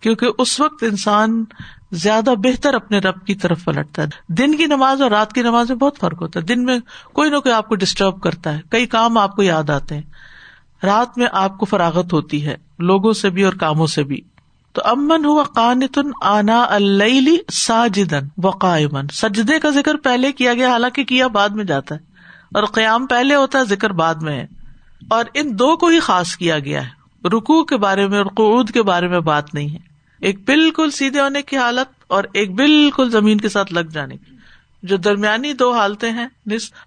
کیونکہ 0.00 0.26
اس 0.38 0.60
وقت 0.60 0.82
انسان 0.82 1.44
زیادہ 1.92 2.30
بہتر 2.38 2.74
اپنے 2.74 2.98
رب 2.98 3.26
کی 3.26 3.34
طرف 3.34 3.64
پلٹتا 3.64 4.02
ہے۔ 4.02 4.34
دن 4.34 4.56
کی 4.56 4.66
نماز 4.66 5.02
اور 5.02 5.10
رات 5.10 5.32
کی 5.32 5.42
نماز 5.42 5.68
میں 5.68 5.78
بہت 5.78 5.98
فرق 5.98 6.22
ہوتا 6.22 6.40
ہے۔ 6.40 6.44
دن 6.44 6.64
میں 6.64 6.78
کوئی 7.12 7.30
نہ 7.30 7.36
کوئی 7.36 7.54
آپ 7.54 7.68
کو 7.68 7.74
ڈسٹرب 7.74 8.20
کرتا 8.20 8.56
ہے۔ 8.56 8.60
کئی 8.70 8.86
کام 8.86 9.18
آپ 9.18 9.36
کو 9.36 9.42
یاد 9.42 9.70
آتے 9.70 9.94
ہیں۔ 9.94 10.02
رات 10.84 11.18
میں 11.18 11.26
آپ 11.32 11.58
کو 11.58 11.66
فراغت 11.66 12.12
ہوتی 12.12 12.46
ہے، 12.46 12.56
لوگوں 12.78 13.12
سے 13.12 13.30
بھی 13.30 13.42
اور 13.42 13.52
کاموں 13.52 13.86
سے 13.86 14.02
بھی۔ 14.02 14.20
تو 14.72 14.82
امن 14.84 15.24
ہوا 15.24 15.42
قانتن 15.42 16.10
آنا 16.22 16.66
اللی 16.68 17.36
ساجدن 17.52 18.28
وقائمن 18.44 19.06
سجدے 19.12 19.58
کا 19.58 19.70
ذکر 19.70 19.96
پہلے 19.96 20.32
کیا 20.32 20.54
گیا، 20.54 20.68
حالانکہ 20.68 21.04
کیا 21.04 21.26
بعد 21.26 21.48
میں 21.48 21.64
جاتا 21.64 21.94
ہے۔ 21.94 22.00
اور 22.54 22.64
قیام 22.64 23.06
پہلے 23.06 23.34
ہوتا 23.34 23.58
ہے، 23.58 23.64
ذکر 23.64 23.90
بعد 23.90 24.14
میں 24.14 24.40
ہے۔ 24.40 24.46
اور 25.10 25.24
ان 25.34 25.58
دو 25.58 25.76
کو 25.76 25.86
ہی 25.86 26.00
خاص 26.00 26.36
کیا 26.36 26.58
گیا 26.58 26.84
ہے۔ 26.84 27.04
رکو 27.28 27.64
کے 27.64 27.76
بارے 27.76 28.06
میں 28.06 28.18
اور 28.18 28.26
قعود 28.26 28.70
کے 28.70 28.82
بارے 28.82 29.08
میں 29.08 29.20
بات 29.20 29.54
نہیں 29.54 29.68
ہے۔ 29.68 29.93
ایک 30.24 30.38
بالکل 30.44 30.90
سیدھے 30.90 31.20
ہونے 31.20 31.42
کی 31.42 31.56
حالت 31.56 32.04
اور 32.06 32.24
ایک 32.32 32.54
بالکل 32.54 33.10
زمین 33.10 33.38
کے 33.38 33.48
ساتھ 33.48 33.72
لگ 33.72 33.88
جانے 33.92 34.16
کی۔ 34.16 34.32
جو 34.82 34.96
درمیانی 34.96 35.52
دو 35.52 35.72
حالتیں 35.72 36.12
ہیں 36.12 36.26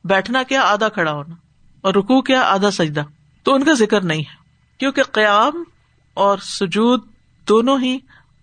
بیٹھنا 0.04 0.44
کیا، 0.44 0.62
آدھا 0.62 0.90
کھڑا 0.90 1.12
ہونا، 1.12 1.36
اور 1.84 1.94
رکو 1.94 2.22
کیا، 2.22 2.42
آدھا 2.42 2.72
سجدہ۔ 2.72 3.04
تو 3.46 3.54
ان 3.54 3.64
کا 3.64 3.74
ذکر 3.74 4.02
نہیں 4.02 4.20
ہے، 4.20 4.36
کیونکہ 4.80 5.04
قیام 5.04 5.64
اور 6.18 6.38
سجود 6.38 7.02
دونوں 7.48 7.78
ہی 7.80 7.98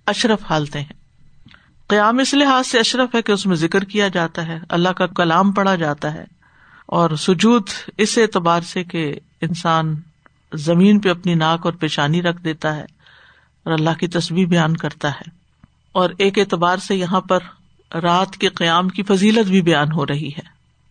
اشرف 0.07 0.45
حالتیں 0.45 0.81
ہیں۔ 0.81 1.03
قیام 1.87 2.19
اس 2.19 2.35
لحاظ 2.35 2.67
سے 2.67 2.79
اشرف 2.79 3.15
ہے 3.15 3.23
کہ 3.23 3.33
اس 3.33 3.47
میں 3.47 3.57
ذکر 3.57 3.85
کیا 3.85 4.09
جاتا 4.09 4.47
ہے، 4.47 4.59
اللہ 4.69 4.89
کا 4.89 5.07
کلام 5.07 5.53
پڑھا 5.53 5.75
جاتا 5.75 6.15
ہے، 6.15 6.25
اور 6.87 7.17
سجود 7.19 7.69
اس 7.99 8.19
اعتبار 8.19 8.61
سے 8.61 8.85
کہ 8.85 9.13
انسان 9.41 9.95
زمین 10.53 10.99
پہ 10.99 11.11
اپنی 11.11 11.35
ناک 11.35 11.67
اور 11.67 11.73
پیشانی 11.73 12.23
رکھ 12.23 12.43
دیتا 12.43 12.77
ہے۔ 12.77 12.85
اور 13.65 13.73
اللہ 13.73 13.91
کی 14.01 14.07
تصویر 14.07 14.47
بیان 14.47 14.77
کرتا 14.77 15.11
ہے۔ 15.11 15.31
اور 15.93 16.11
ایک 16.19 16.39
اعتبار 16.39 16.77
سے 16.77 16.97
یہاں 16.97 17.21
پر 17.21 17.39
رات 17.95 18.37
کے 18.37 18.49
قیام 18.49 18.89
کی 18.89 19.03
فضیلت 19.03 19.47
بھی 19.47 19.63
بیان 19.63 19.93
ہو 19.93 20.07
رہی 20.07 20.29
ہے، 20.29 20.43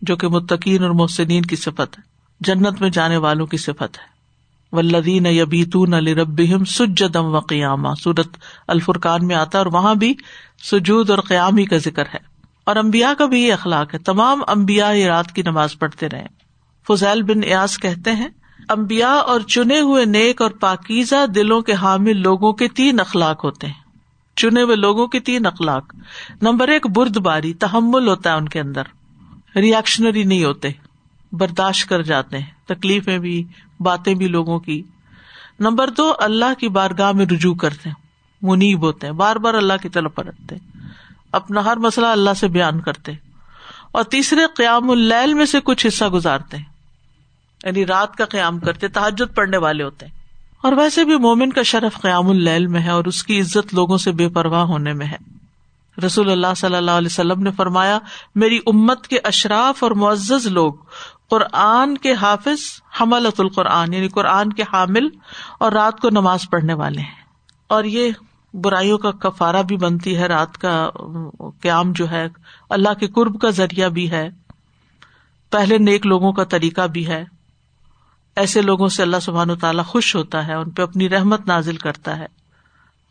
جو 0.02 0.16
کہ 0.16 0.28
متقین 0.28 0.84
اور 0.84 0.92
محسنین 0.92 1.42
کی 1.42 1.56
صفت 1.56 2.00
ہے۔ 2.00 2.14
جنت 2.40 2.82
میں 2.82 2.90
جانے 2.90 3.18
والوں 3.18 3.46
کی 3.46 3.58
صفت 3.58 3.98
ہے۔ 4.00 4.14
ولدین 4.72 5.26
یبیتون 5.26 5.94
علی 5.94 6.16
رب 6.16 6.42
سجدم 6.68 7.26
و 7.26 7.40
قیامہ 7.40 7.90
سورت 8.04 8.28
الفرقان 8.68 9.28
میں 9.28 9.36
آتا 9.36 9.58
اور 9.58 9.66
وہاں 9.66 9.96
بھی 9.96 10.14
سجود 10.72 11.10
اور 11.10 11.20
قیامی 11.20 11.66
کا 11.66 11.78
ذکر 11.78 12.04
ہے۔ 12.14 12.20
اور 12.66 12.76
امبیا 12.76 13.14
کا 13.18 13.26
بھی 13.26 13.44
یہ 13.44 13.54
اخلاق 13.54 13.94
ہے۔ 13.94 14.00
تمام 14.00 14.42
امبیا 14.48 14.88
یہ 14.88 15.06
رات 15.06 15.32
کی 15.32 15.42
نماز 15.42 15.80
پڑھتے 15.80 16.10
رہے۔ 16.10 16.26
فضیل 16.88 17.24
بن 17.24 17.44
ایاس 17.44 17.78
کہتے 17.78 18.12
ہیں 18.12 18.30
امبیا 18.70 19.12
اور 19.12 19.42
چنے 19.42 19.80
ہوئے 19.80 20.06
نیک 20.06 20.42
اور 20.42 20.52
پاکیزہ 20.52 21.26
دلوں 21.26 21.62
کے 21.62 21.74
حامل 21.74 22.18
لوگوں 22.18 22.54
کے 22.54 22.68
تین 22.68 23.00
اخلاق 23.00 23.46
ہوتے 23.46 23.68
ہیں۔ 23.68 23.74
چنے 24.36 24.62
ہوئے 24.62 24.76
لوگوں 24.76 25.08
کے 25.08 25.20
تین 25.20 25.46
اخلاق۔ 25.46 25.96
نمبر 26.42 26.68
ایک 26.68 26.88
برد 26.90 27.18
باری 27.18 27.54
تحمل 27.54 28.08
ہوتا 28.08 28.32
ہے 28.32 28.36
ان 28.36 28.50
کے 28.50 28.60
اندر۔ 28.60 28.82
ریئیکشنری 29.56 30.24
نہیں 30.24 30.46
ہوتے، 30.46 30.70
برداشت 31.32 31.90
کر 31.90 32.02
جاتے 32.02 32.38
ہیں، 32.38 32.46
تکلیفیں 32.66 33.18
بھی، 33.18 33.44
باتیں 33.80 34.14
بھی 34.14 34.28
لوگوں 34.28 34.60
کی۔ 34.60 34.84
نمبر 35.60 35.90
دو، 35.90 36.14
اللہ 36.20 36.60
کی 36.60 36.70
بارگاہ 36.70 37.12
میں 37.12 37.26
رجوع 37.26 37.56
کرتے 37.56 37.90
ہیں۔ 37.90 37.96
منیب 38.42 38.82
ہوتے 38.82 39.08
ہیں، 39.08 39.14
بار 39.14 39.36
بار 39.36 39.54
اللہ 39.54 39.74
کی 39.82 39.90
طرف 39.90 40.16
پلٹتے 40.16 40.56
اپنا 41.32 41.66
ہر 41.66 41.78
مسئلہ 41.78 42.06
اللہ 42.06 42.34
سے 42.34 42.48
بیان 42.48 42.82
کرتے 42.82 43.12
اور 43.92 44.04
تیسرے، 44.04 44.42
قیام 44.56 44.90
اللیل 44.90 45.34
میں 45.34 45.46
سے 45.46 45.60
کچھ 45.64 45.88
حصہ 45.88 46.06
گزارتے 46.06 46.58
ہیں۔ 46.58 46.73
یعنی 47.64 47.86
رات 47.86 48.16
کا 48.16 48.26
قیام 48.26 48.60
کرتے 48.60 48.88
تحجد 48.88 49.36
پڑھنے 49.36 49.58
والے 49.58 49.84
ہوتے۔ 49.84 50.06
ہیں 50.06 50.14
اور 50.64 50.74
ویسے 50.74 51.04
بھی 51.04 51.18
مومن 51.18 51.54
کا 51.54 51.62
شرف 51.62 52.02
قیام 52.02 52.30
اللیل 52.30 52.68
میں 52.68 52.82
ہے 52.82 52.90
اور 52.90 53.06
اس 53.06 53.24
کی 53.24 53.42
عزت 53.42 53.74
لوگوں 53.74 53.98
سے 53.98 54.12
بے 54.12 54.30
پرواہ 54.30 54.62
ہونے 54.62 54.94
میں 54.94 55.06
ہے۔ 55.06 55.18
رسول 56.06 56.32
اللہ 56.32 56.54
صلی 56.58 56.76
اللہ 56.76 56.92
علیہ 56.92 57.10
وسلم 57.12 57.44
نے 57.44 57.52
فرمایا، 57.52 58.00
میری 58.36 58.60
امت 58.68 59.08
کے 59.08 59.20
اشراف 59.24 59.84
اور 59.84 59.92
معزز 59.92 60.48
لوگ، 60.48 60.74
قرآن 61.30 61.98
کے 61.98 62.14
حافظ 62.14 62.60
حملۃ 63.02 63.40
القرآن 63.40 63.94
یعنی 63.94 64.08
قرآن 64.08 64.54
کے 64.54 64.64
حامل 64.74 65.08
اور 65.60 65.72
رات 65.72 66.00
کو 66.00 66.10
نماز 66.10 66.50
پڑھنے 66.50 66.74
والے 66.74 67.02
ہیں۔ 67.02 67.24
اور 67.68 67.84
یہ 67.84 68.12
برائیوں 68.54 68.98
کا 68.98 69.12
کفارہ 69.12 69.62
بھی 69.62 69.78
بنتی 69.78 70.18
ہے، 70.18 70.28
رات 70.28 70.58
کا 70.58 70.90
قیام 71.62 71.92
جو 71.92 72.12
ہے، 72.12 72.28
اللہ 72.70 72.94
کے 72.94 73.08
قرب 73.08 73.42
کا 73.42 73.50
ذریعہ 73.50 73.90
بھی 73.90 74.12
ہے۔ 74.12 74.30
پہلے 75.52 75.78
نیک 75.78 76.06
لوگوں 76.06 76.34
کا 76.34 76.44
طریقہ 76.44 76.88
بھی 76.88 77.08
ہے۔ 77.08 77.33
ایسے 78.36 78.62
لوگوں 78.62 78.88
سے 78.88 79.02
اللہ 79.02 79.18
سبحان 79.22 79.50
و 79.50 79.56
تعالیٰ 79.56 79.86
خوش 79.86 80.16
ہوتا 80.16 80.48
ہے، 80.48 80.54
ان 80.54 80.70
پہ 80.70 80.82
اپنی 80.82 81.10
رحمت 81.10 81.48
نازل 81.48 81.78
کرتا 81.78 82.18
ہے۔ 82.18 82.26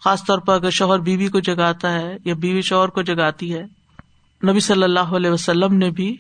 خاص 0.05 0.25
طور 0.25 0.39
پر 0.39 0.55
اگر 0.55 0.71
شوہر 0.71 0.99
بیوی 0.99 1.29
کو 1.29 1.41
جگاتا 1.41 1.93
ہے 1.93 2.17
یا 2.25 2.35
بیوی 2.35 2.63
شوہر 2.63 2.89
کو 2.89 3.03
جگاتی 3.03 3.55
ہے، 3.55 3.63
نبی 4.49 4.61
صلی 4.61 4.83
اللہ 4.83 5.01
علیہ 5.01 5.31
وسلم 5.31 5.75
نے 5.75 5.91
بھی 5.91 6.17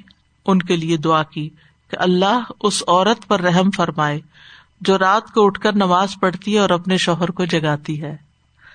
ان 0.47 0.62
کے 0.62 0.77
لیے 0.77 0.97
دعا 0.97 1.23
کی 1.23 1.49
کہ 1.91 1.97
اللہ 2.01 2.41
اس 2.61 2.83
عورت 2.87 3.29
پر 3.29 3.41
رحم 3.41 3.71
فرمائے 3.71 4.21
جو 4.81 4.99
رات 4.99 5.31
کو 5.31 5.47
اٹھ 5.47 5.61
کر 5.61 5.73
نماز 5.75 6.15
پڑھتی 6.21 6.55
ہے 6.55 6.59
اور 6.59 6.71
اپنے 6.71 6.97
شوہر 6.97 7.31
کو 7.31 7.45
جگاتی 7.45 8.03
ہے۔ 8.03 8.17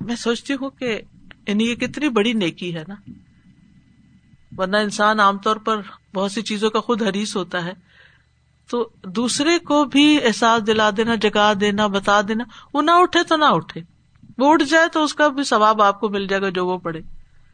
میں 0.01 0.15
سوچتی 0.15 0.53
ہوں 0.53 0.69
کہ 0.69 1.01
یعنی 1.47 1.69
یہ 1.69 1.75
کتنی 1.75 2.09
بڑی 2.09 2.33
نیکی 2.33 2.75
ہے 2.75 2.83
نا۔ 2.87 2.95
ورنہ 4.57 4.77
انسان 4.77 5.19
عام 5.19 5.37
طور 5.37 5.55
پر 5.55 5.81
بہت 6.15 6.31
سی 6.31 6.41
چیزوں 6.41 6.69
کا 6.69 6.79
خود 6.79 7.01
حریث 7.01 7.35
ہوتا 7.35 7.65
ہے۔ 7.65 7.86
تو 8.69 8.89
دوسرے 9.03 9.59
کو 9.59 9.85
بھی 9.85 10.19
احساس 10.23 10.67
دلا 10.67 10.89
دینا، 10.97 11.15
جگا 11.15 11.53
دینا، 11.61 11.87
بتا 11.87 12.21
دینا، 12.27 12.43
وہ 12.73 12.81
نہ 12.81 12.91
اٹھے 12.91 13.23
تو 13.23 13.35
نہ 13.35 13.45
اٹھے۔ 13.45 13.81
وہ 14.37 14.53
اٹھ 14.53 14.63
جائے 14.63 14.87
تو 14.87 15.03
اس 15.03 15.13
کا 15.13 15.27
بھی 15.27 15.43
ثواب 15.43 15.81
آپ 15.81 15.99
کو 15.99 16.09
مل 16.09 16.27
جائے 16.27 16.41
گا 16.41 16.49
جو 16.49 16.67
وہ 16.67 16.77
پڑھے۔ 16.77 16.99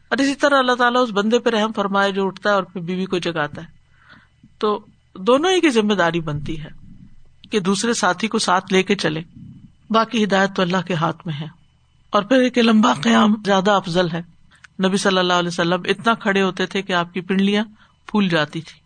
اور 0.08 0.18
اسی 0.18 0.34
طرح 0.34 0.58
اللہ 0.58 0.72
تعالیٰ 0.72 1.02
اس 1.02 1.10
بندے 1.12 1.38
پہ 1.38 1.50
رحم 1.50 1.72
فرمائے 1.72 2.12
جو 2.12 2.26
اٹھتا 2.26 2.50
ہے 2.50 2.54
اور 2.54 2.62
پھر 2.62 2.80
بیوی 2.80 3.04
کو 3.04 3.18
جگاتا 3.18 3.62
ہے۔ 3.62 3.66
تو 4.58 4.84
دونوں 5.18 5.50
ہی 5.50 5.60
کی 5.60 5.70
ذمہ 5.70 5.94
داری 5.94 6.20
بنتی 6.20 6.60
ہے 6.60 6.68
کہ 7.50 7.60
دوسرے 7.60 7.94
ساتھی 7.94 8.28
کو 8.28 8.38
ساتھ 8.38 8.72
لے 8.72 8.82
کے 8.82 8.94
چلے۔ 8.94 9.22
باقی 9.90 10.24
ہدایت 10.24 10.56
تو 10.56 10.62
اللہ 10.62 10.82
کے 10.86 10.94
ہاتھ 10.94 11.26
میں 11.26 11.34
ہے۔ 11.40 11.46
اور 12.10 12.22
پھر 12.22 12.36
ایک 12.36 12.58
لمبا 12.58 12.94
قیام 12.94 13.34
زیادہ 13.44 13.70
افضل 13.70 14.10
ہے۔ 14.10 14.22
نبی 14.86 14.96
صلی 14.96 15.18
اللہ 15.18 15.32
علیہ 15.32 15.48
وسلم 15.48 15.80
اتنا 15.84 16.14
کھڑے 16.14 16.42
ہوتے 16.42 16.66
تھے 16.66 16.82
کہ 16.82 16.92
آپ 16.92 17.14
کی 17.14 17.20
پنڈلیاں 17.20 17.64
پھول 18.06 18.28
جاتی 18.28 18.60
تھی 18.60 18.83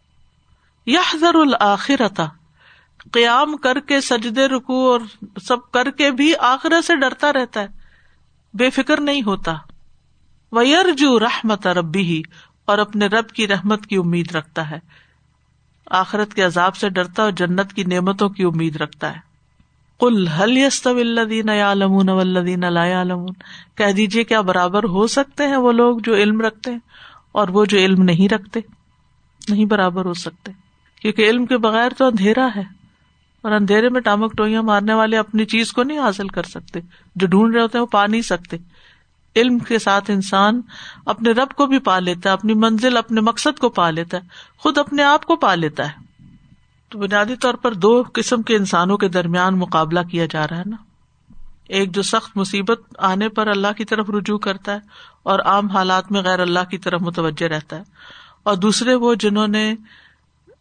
یحذر 0.89 1.35
الآخرتا 1.35 2.27
قیام 3.13 3.57
کر 3.57 3.81
کے 3.81 4.01
سجدے 4.01 4.47
رکو 4.47 4.93
اور 4.93 5.01
سب 5.43 5.71
کر 5.71 5.91
کے 5.91 6.11
بھی 6.11 6.33
آخرت 6.39 6.85
سے 6.85 6.97
ڈرتا 6.97 7.33
رہتا 7.33 7.61
ہے۔ 7.61 7.67
بے 8.55 8.71
فکر 8.71 9.01
نہیں 9.01 9.23
ہوتا۔ 9.23 9.55
ویرجو 10.53 11.19
رحمت 11.19 11.67
ربی 11.67 12.03
ہی 12.03 12.23
اور 12.65 12.79
اپنے 12.79 13.07
رب 13.07 13.29
کی 13.29 13.49
رحمت 13.49 13.87
کی 13.87 13.97
امید 13.97 14.35
رکھتا 14.35 14.71
ہے۔ 14.71 14.79
آخرت 15.91 16.35
کے 16.35 16.43
عذاب 16.43 16.77
سے 16.77 16.89
ڈرتا 16.89 17.23
اور 17.23 17.31
جنت 17.31 17.73
کی 17.73 17.85
نعمتوں 17.85 18.29
کی 18.29 18.43
امید 18.43 18.77
رکھتا 18.77 19.15
ہے۔ 19.15 19.29
کل 20.01 20.29
حل 20.29 20.57
یستین 20.57 21.49
یا 21.49 21.75
ولدین 22.07 22.61
لا 22.61 23.05
کہہ 23.75 23.93
دیجیے 23.93 24.25
کیا 24.25 24.41
برابر 24.41 24.85
ہو 24.85 25.07
سکتے 25.07 25.47
ہیں 25.47 25.57
وہ 25.57 25.73
لوگ 25.73 25.99
جو 25.99 26.15
علم 26.15 26.41
رکھتے 26.41 26.71
ہیں 26.73 26.79
اور 27.33 27.49
وہ 27.49 27.65
جو 27.65 27.79
علم 27.79 28.03
نہیں 28.03 28.33
رکھتے؟ 28.35 28.61
نہیں 29.49 29.65
برابر 29.65 30.05
ہو 30.05 30.15
سکتے۔ 30.15 30.68
کیونکہ 31.03 31.31
علم 31.31 31.47
کے 31.47 31.59
بغیر 31.59 31.89
تو 31.99 32.07
اندھیرا 32.07 32.49
ہے 32.57 32.63
اور 33.43 33.53
اندھیرے 33.53 33.89
میں 33.89 34.01
ٹامک 34.01 34.33
ٹوئیاں 34.37 34.63
مارنے 34.63 34.95
والے 34.95 35.17
اپنی 35.17 35.45
چیز 35.45 35.73
کو 35.73 35.83
نہیں 35.83 35.99
حاصل 35.99 36.29
کر 36.29 36.43
سکتے 36.43 36.81
جو 37.17 37.27
ڈھونڈ 37.27 37.55
رہے 37.55 37.63
ہوتے 37.63 37.79
ہیں 37.79 37.83
وہ 37.83 37.87
پا 37.87 38.07
نہیں 38.07 38.23
سکتے 38.23 38.57
علم 39.37 39.59
کے 39.59 39.79
ساتھ 39.79 40.11
انسان 40.11 40.61
اپنے 41.07 41.31
رب 41.31 41.49
کو 41.51 41.67
بھی 41.67 41.79
پا 41.79 41.99
لیتا 41.99 42.29
ہے، 42.29 42.33
اپنی 42.35 42.55
منزل، 42.55 42.97
اپنے 42.97 43.21
مقصد 43.21 43.59
کو 43.59 43.69
پا 43.69 43.91
لیتا 43.91 44.17
ہے، 44.17 44.23
خود 44.59 44.79
اپنے 44.79 45.03
آپ 45.03 45.25
کو 45.25 45.37
پا 45.37 45.55
لیتا 45.55 45.87
ہے۔ 45.87 46.09
تو 46.89 46.99
بنیادی 46.99 47.37
طور 47.37 47.55
پر 47.55 47.75
دو 47.75 48.03
قسم 48.13 48.43
کے 48.43 48.57
انسانوں 48.57 48.99
کے 48.99 49.09
درمیان 49.09 49.59
مقابلہ 49.59 50.01
کیا 50.01 50.27
جا 50.31 50.47
رہا 50.47 50.59
ہے 50.59 50.63
نا۔ 50.67 50.77
ایک 51.69 51.95
جو 51.95 52.03
سخت 52.03 52.37
مصیبت 52.37 52.81
آنے 52.99 53.29
پر 53.29 53.47
اللہ 53.47 53.73
کی 53.77 53.85
طرف 53.85 54.11
رجوع 54.11 54.39
کرتا 54.39 54.73
ہے 54.73 54.79
اور 55.23 55.39
عام 55.39 55.67
حالات 55.67 56.13
میں 56.13 56.23
غیر 56.23 56.41
اللہ 56.41 56.65
کی 56.71 56.79
طرف 56.79 57.03
متوجہ 57.03 57.47
رہتا 57.47 57.77
ہے۔ 57.77 57.83
اور 58.43 58.57
دوسرے 58.57 58.95
وہ 58.95 59.15
جنہوں 59.15 59.49
نے 59.49 59.75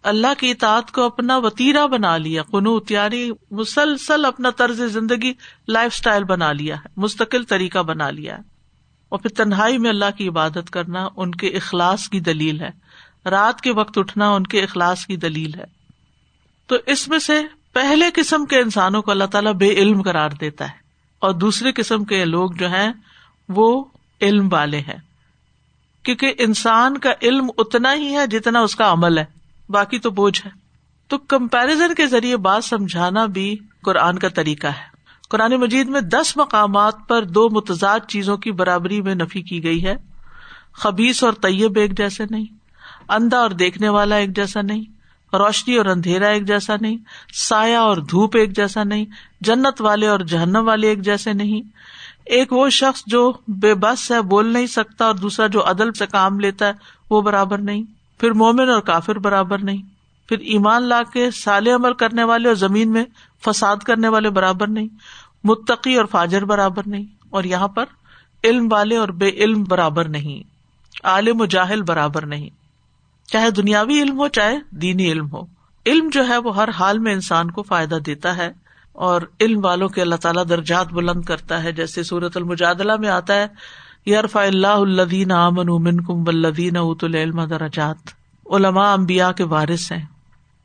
اللہ 0.04 0.28
کی 0.38 0.52
اطاعت 0.52 0.92
کو 0.92 1.04
اپنا 1.04 1.38
وتیرا 1.38 1.86
بنا 1.86 2.18
لیا، 2.18 2.44
قنوت 2.44 2.92
یعنی 2.92 3.32
مسلسل 3.52 4.26
اپنا 4.26 4.50
طرز 4.50 4.82
زندگی، 4.82 5.34
لائف 5.68 5.92
اسٹائل 5.96 6.24
بنا 6.24 6.52
لیا 6.52 6.76
ہے، 6.76 6.90
مستقل 6.98 7.44
طریقہ 7.44 7.80
بنا 7.80 8.10
لیا 8.10 8.36
ہے۔ 8.36 8.42
اور 9.10 9.20
پھر 9.20 9.30
تنہائی 9.30 9.78
میں 9.78 9.90
اللہ 9.90 10.18
کی 10.18 10.28
عبادت 10.28 10.70
کرنا 10.70 11.08
ان 11.16 11.32
کے 11.32 11.48
اخلاص 11.48 12.10
کی 12.10 12.20
دلیل 12.20 12.62
ہے۔ 12.62 12.70
رات 13.30 13.62
کے 13.62 13.72
وقت 13.72 13.98
اٹھنا 13.98 14.30
ان 14.30 14.44
کے 14.44 14.64
اخلاص 14.64 15.06
کی 15.06 15.16
دلیل 15.16 15.56
ہے۔ 15.56 15.64
تو 16.68 16.76
اس 16.86 17.08
میں 17.08 17.20
سے 17.20 17.42
پہلے 17.74 18.06
قسم 18.14 18.46
کے 18.46 18.60
انسانوں 18.60 19.02
کو 19.02 19.12
اللہ 19.12 19.24
تعالیٰ 19.24 19.54
بے 19.54 19.70
علم 19.70 20.02
قرار 20.02 20.30
دیتا 20.30 20.66
ہے۔ 20.66 20.78
اور 21.20 21.32
دوسرے 21.32 21.72
قسم 21.72 22.04
کے 22.04 22.26
لوگ 22.26 22.52
جو 22.52 22.68
ہیں، 22.68 22.92
وہ 23.50 23.84
علم 24.22 24.50
والے 24.52 24.80
ہیں۔ 24.80 25.00
کیونکہ 26.04 26.34
انسان 26.38 26.98
کا 26.98 27.14
علم 27.22 27.50
اتنا 27.58 27.94
ہی 27.94 28.16
ہے 28.16 28.28
جتنا 28.28 28.60
اس 28.60 28.76
کا 28.76 28.92
عمل 28.92 29.18
ہے۔ 29.18 29.37
باقی 29.70 30.00
تو 30.00 30.12
بوجھ 30.12 30.46
ہے۔ 30.46 30.52
تو 31.08 31.18
کمپیرزن 31.18 31.96
کے 31.96 32.08
ذریعے 32.08 32.38
بات 32.38 32.64
سمجھانا 32.64 33.26
بھی 33.26 33.58
قرآن 33.84 34.20
کا 34.20 34.28
طریقہ 34.28 34.68
ہے۔ 34.68 34.98
قرآن 35.30 35.52
مجید 35.52 35.90
میں 35.90 36.02
دس 36.02 36.38
مقامات 36.38 36.96
پر 37.08 37.24
دو 37.24 37.50
متضاد 37.50 38.00
چیزوں 38.08 38.38
کی 38.38 38.52
برابری 38.52 39.02
میں 39.02 39.16
نفی 39.16 39.42
کی 39.42 39.64
گئی 39.64 39.86
ہے۔ 39.86 39.96
خبیص 40.74 41.24
اور 41.24 41.34
طیب 41.34 41.78
ایک 41.78 41.98
جیسے 41.98 42.24
نہیں۔ 42.30 42.46
اندھا 43.10 43.38
اور 43.38 43.50
دیکھنے 43.50 43.90
والا 43.90 44.16
ایک 44.16 44.36
جیسا 44.36 44.62
نہیں۔ 44.62 44.84
روشنی 45.36 45.76
اور 45.76 45.86
اندھیرا 45.86 46.28
ایک 46.28 46.48
جیسا 46.48 46.76
نہیں۔ 46.82 46.98
سایہ 47.34 47.76
اور 47.76 47.98
دھوپ 47.98 48.38
ایک 48.38 48.56
جیسا 48.56 48.84
نہیں۔ 48.84 49.06
جنت 49.42 49.82
والے 49.82 50.08
اور 50.08 50.20
جہنم 50.20 50.68
والے 50.68 50.88
ایک 50.88 51.02
جیسے 51.02 51.34
نہیں۔ 51.34 51.62
ایک 52.26 52.54
وہ 52.54 52.70
شخص 52.70 53.04
جو 53.06 53.34
بے 53.48 53.74
بس 53.74 54.12
ہے، 54.12 54.22
بول 54.22 54.54
نہیں 54.54 54.68
سکتا 54.68 55.06
اور 55.06 55.16
دوسرا 55.16 55.48
جو 55.48 55.70
عدل 55.70 55.94
سے 55.94 56.06
کام 56.06 56.40
لیتا 56.40 56.68
ہے، 56.68 56.74
وہ 57.10 57.22
برابر 57.22 57.58
نہیں۔ 57.58 57.97
پھر 58.20 58.32
مومن 58.34 58.70
اور 58.70 58.82
کافر 58.84 59.20
برابر 59.20 59.58
نہیں، 59.60 59.82
پھر 60.30 60.40
ایمان 60.46 60.84
لا 60.84 61.02
کے 61.04 61.30
سال 61.34 61.68
عمل 61.68 61.94
کرنے 61.94 62.24
والے 62.24 62.48
اور 62.48 62.56
زمین 62.58 62.92
میں 62.92 63.04
فساد 63.44 63.84
کرنے 63.86 64.08
والے 64.08 64.30
برابر 64.30 64.68
نہیں، 64.70 64.88
متقی 65.44 65.96
اور 65.96 66.06
فاجر 66.06 66.46
برابر 66.46 66.88
نہیں، 66.88 67.06
اور 67.30 67.44
یہاں 67.44 67.68
پر 67.68 67.86
علم 68.44 68.68
والے 68.72 68.98
اور 68.98 69.10
بے 69.16 69.30
علم 69.36 69.64
برابر 69.64 70.10
نہیں، 70.10 70.44
عالم 71.04 71.42
و 71.42 71.46
جاہل 71.46 71.82
برابر 71.84 72.26
نہیں۔ 72.26 72.50
چاہے 73.30 73.50
دنیاوی 73.52 74.02
علم 74.02 74.20
ہو، 74.20 74.28
چاہے 74.28 74.58
دینی 74.72 75.12
علم 75.12 75.32
ہو۔ 75.32 75.42
علم 75.86 76.10
جو 76.12 76.28
ہے 76.28 76.38
وہ 76.38 76.56
ہر 76.56 76.70
حال 76.70 77.00
میں 77.00 77.14
انسان 77.14 77.52
کو 77.52 77.64
فائدہ 77.64 77.96
دیتا 78.06 78.36
ہے، 78.38 78.52
اور 78.96 79.22
علم 79.40 79.66
والوں 79.66 79.90
کے 79.90 80.02
اللہ 80.02 80.16
تعالیٰ 80.16 80.44
درجات 80.50 80.94
بلند 80.94 81.24
کرتا 81.24 81.64
ہے، 81.64 81.72
جیسے 81.72 82.04
سورت 82.04 82.38
المجادلہ 82.38 82.96
میں 82.96 83.10
آتا 83.10 83.36
ہے 83.36 83.48
یارفا 84.08 84.44
اللہ 84.44 84.68
الدین 84.68 85.32
امن 85.32 85.70
امن 85.70 86.02
کم 86.02 86.24
ولدین 86.28 86.78
ات 86.78 87.04
العلم 87.04 87.46
درجات۔ 87.46 87.96
علماء 88.50 88.94
امبیا 88.94 89.32
کے 89.32 89.44
وارث 89.44 89.92
ہیں۔ 89.92 90.06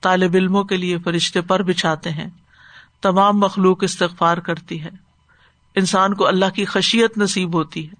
طالب 0.00 0.31
علموں 0.35 0.64
کے 0.64 0.76
لیے 0.76 0.98
فرشتے 0.98 1.40
پر 1.40 1.62
بچھاتے 1.62 2.11
ہیں۔ 2.11 2.31
تمام 3.02 3.38
مخلوق 3.38 3.85
استغفار 3.85 4.37
کرتی 4.37 4.85
ہے۔ 4.85 4.88
انسان 5.74 6.14
کو 6.14 6.26
اللہ 6.26 6.50
کی 6.55 6.64
خشیت 6.64 7.18
نصیب 7.18 7.55
ہوتی 7.55 7.90
ہے۔ 7.90 7.94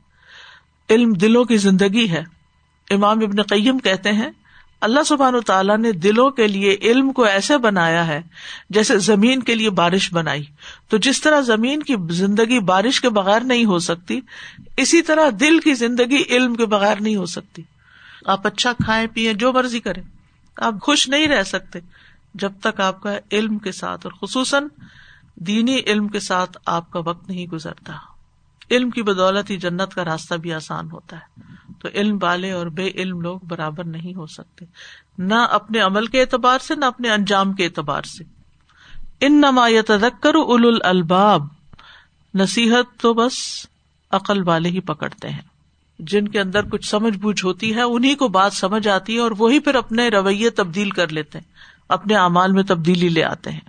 علم 0.95 1.13
دلوں 1.13 1.45
کی 1.45 1.57
زندگی 1.57 2.11
ہے۔ 2.11 2.25
امام 2.91 3.19
ابن 3.19 3.43
قیم 3.43 3.79
کہتے 3.79 4.13
ہیں 4.13 4.31
اللہ 4.83 5.03
سبحان 5.07 5.41
تعالیٰ 5.41 5.79
نے 5.79 5.93
دلوں 5.93 6.31
کے 6.31 6.49
لیے 6.49 6.77
علم 6.83 7.13
کو 7.13 7.25
ایسے 7.25 7.59
بنایا 7.59 8.07
ہے 8.07 8.23
جیسے 8.71 8.99
زمین 8.99 9.43
کے 9.43 9.55
لیے 9.55 9.71
بارش 9.71 10.13
بنائی۔ 10.13 10.45
تو 10.89 10.97
جس 10.97 11.21
طرح 11.21 11.41
زمین 11.41 11.83
کی 11.83 11.97
زندگی 12.11 12.61
بارش 12.61 13.01
کے 13.01 13.09
بغیر 13.09 13.41
نہیں 13.41 13.65
ہو 13.65 13.79
سکتی، 13.79 14.21
اسی 14.77 15.03
طرح 15.03 15.31
دل 15.41 15.59
کی 15.59 15.75
زندگی 15.75 16.23
علم 16.31 16.55
کے 16.55 16.67
بغیر 16.67 17.01
نہیں 17.01 17.17
ہو 17.17 17.27
سکتی۔ 17.27 17.63
آپ 18.27 18.47
اچھا 18.47 18.73
کھائیں 18.73 19.07
پیئیں 19.15 19.33
جو 19.33 19.53
مرضی 19.53 19.81
کریں۔ 19.81 20.03
آپ 20.57 20.75
خوش 20.83 21.09
نہیں 21.09 21.27
رہ 21.27 21.43
سکتے 21.43 21.79
جب 22.35 22.53
تک 22.63 22.81
آپ 22.81 23.03
کا 23.03 23.19
علم 23.33 23.59
کے 23.59 23.73
ساتھ 23.73 24.07
اور 24.07 24.27
خصوصاً 24.27 24.65
دینی 25.35 25.81
علم 25.87 26.09
کے 26.09 26.21
ساتھ 26.21 26.59
آپ 26.67 26.91
کا 26.91 26.99
وقت 26.99 27.29
نہیں 27.29 27.47
گزرتا۔ 27.47 27.93
علم 28.71 28.91
کی 28.91 29.03
بدولت 29.03 29.51
ہی 29.51 29.57
جنت 29.57 29.95
کا 29.95 30.05
راستہ 30.05 30.35
بھی 30.35 30.53
آسان 30.53 30.91
ہوتا 30.91 31.17
ہے۔ 31.17 31.43
تو 31.83 31.89
علم 31.95 32.19
والے 32.23 32.53
اور 32.53 32.67
بے 32.67 32.91
علم 32.95 33.21
لوگ 33.21 33.41
برابر 33.49 33.85
نہیں 33.85 34.15
ہو 34.15 34.27
سکتے۔ 34.27 34.65
نہ 35.19 35.35
اپنے 35.35 35.79
عمل 35.79 36.07
کے 36.07 36.21
اعتبار 36.21 36.59
سے، 36.59 36.75
نہ 36.75 36.85
اپنے 36.85 37.11
انجام 37.11 37.53
کے 37.53 37.65
اعتبار 37.65 38.03
سے۔ 38.03 38.25
ان 39.21 39.33
نما 39.33 39.69
تدکر 39.87 40.35
اول 40.35 40.79
الباب 40.85 41.47
نصیحت 42.35 43.01
تو 43.01 43.15
بس 43.15 43.67
عقل 44.11 44.49
والے 44.49 44.69
ہی 44.69 44.81
پکڑتے 44.81 45.29
ہیں۔ 45.29 45.43
جن 45.99 46.29
کے 46.29 46.41
اندر 46.41 46.65
کچھ 46.65 46.89
سمجھ 46.89 47.19
بوجھ 47.19 47.45
ہوتی 47.45 47.75
ہے 47.75 47.83
انہیں 47.83 48.15
کو 48.15 48.29
بات 48.29 48.53
سمجھ 48.53 48.89
آتی 48.89 49.15
ہے 49.15 49.19
اور 49.19 49.31
وہی 49.39 49.61
پھر 49.61 49.75
اپنے 49.75 50.09
رویے 50.09 50.51
تبدیل 50.51 50.91
کر 50.91 51.09
لیتے 51.09 51.39
ہیں۔ 51.39 51.51
اپنے 51.89 52.15
اعمال 52.15 52.53
میں 52.53 52.63
تبدیلی 52.63 53.09
لے 53.09 53.25
آتے 53.25 53.51
ہیں۔ 53.51 53.61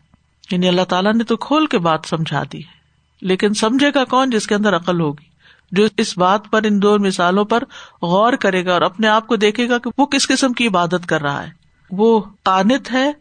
یعنی 0.52 0.68
اللہ 0.68 0.82
تعالیٰ 0.82 1.14
نے 1.14 1.24
تو 1.24 1.38
کھول 1.38 1.68
کے 1.68 1.78
بات 1.78 2.00
سمجھا 2.06 2.44
دی 2.54 2.60
ہے۔ 2.60 2.84
لیکن 3.22 3.54
سمجھے 3.54 3.92
گا 3.96 4.04
کون 4.04 4.30
جس 4.30 4.48
کے 4.48 4.56
اندر 4.56 4.76
عقل 4.76 5.02
ہوگی؟ 5.02 5.33
جو 5.74 5.88
اس 5.98 6.18
بات 6.18 6.42
پر 6.52 6.64
ان 6.64 6.82
دو 6.82 7.00
مثالوں 7.00 7.46
پر 7.46 7.64
غور 8.02 8.34
کرے 8.34 8.66
گا 8.66 8.74
اور 8.74 8.82
اپنے 8.82 9.08
آپ 9.08 9.28
کو 9.28 9.36
دیکھے 9.36 9.70
گا 9.70 9.78
کہ 9.78 9.90
وہ 9.98 10.06
کس 10.06 10.28
قسم 10.28 10.54
کی 10.54 10.68
عبادت 10.68 11.06
کر 11.06 11.22
رہا 11.22 11.44
ہے۔ 11.44 11.50
وہ 11.92 12.22
قانت 12.44 12.92
ہے 12.92 13.12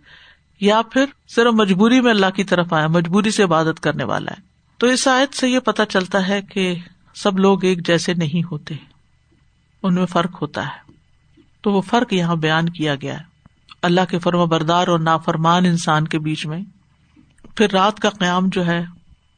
یا 0.61 0.83
پھر 0.83 1.05
صرف 1.29 1.53
مجبوری 1.53 2.01
میں 2.01 2.11
اللہ 2.11 2.31
کی 2.37 2.45
طرف 2.45 2.73
آیا، 2.73 2.87
مجبوری 2.87 3.31
سے 3.31 3.43
عبادت 3.43 3.81
کرنے 3.81 4.05
والا 4.05 4.31
ہے۔ 4.31 4.43
تو 4.79 4.87
اس 4.87 5.09
آیت 5.09 5.35
سے 5.35 5.49
یہ 5.49 5.59
پتا 5.59 5.87
چلتا 5.87 6.29
ہے 6.29 6.43
کہ 6.43 6.75
سب 7.15 7.39
لوگ 7.39 7.65
ایک 7.65 7.87
جیسے 7.87 8.15
نہیں 8.15 8.43
ہوتے، 8.51 8.75
ان 9.83 9.95
میں 9.95 10.07
فرق 10.07 10.43
ہوتا 10.43 10.67
ہے۔ 10.67 10.93
تو 11.61 11.73
وہ 11.73 11.81
فرق 11.81 12.13
یہاں 12.13 12.37
بیان 12.37 12.69
کیا 12.69 12.95
گیا 12.95 13.15
ہے۔ 13.15 13.25
اللہ 13.83 14.01
کے 14.11 14.19
فرما 14.19 14.45
بردار 14.45 14.89
اور 14.89 14.99
نافرمان 14.99 15.67
انسان 15.67 16.09
کے 16.09 16.19
بیچ 16.19 16.47
میں، 16.47 16.61
پھر 17.57 17.71
رات 17.71 18.01
کا 18.01 18.11
قیام 18.11 18.49
جو 18.49 18.67
ہے، 18.67 18.85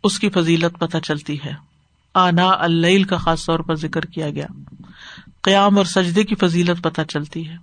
اس 0.05 0.19
کی 0.19 0.29
فضیلت 0.29 0.79
پتہ 0.79 0.99
چلتی 0.99 1.39
ہے۔ 1.45 1.74
آنا 2.15 2.51
اللہ 2.59 3.09
کا 3.09 3.17
خاص 3.17 3.47
طور 3.47 3.59
پر 3.59 3.75
ذکر 3.75 4.01
کیا 4.01 4.31
گیا۔ 4.31 4.47
قیام 5.43 5.79
اور 5.79 5.85
سجدے 5.85 6.25
کی 6.25 6.35
فضیلت 6.35 6.83
پتہ 6.83 7.01
چلتی 7.09 7.49
ہے۔ 7.49 7.57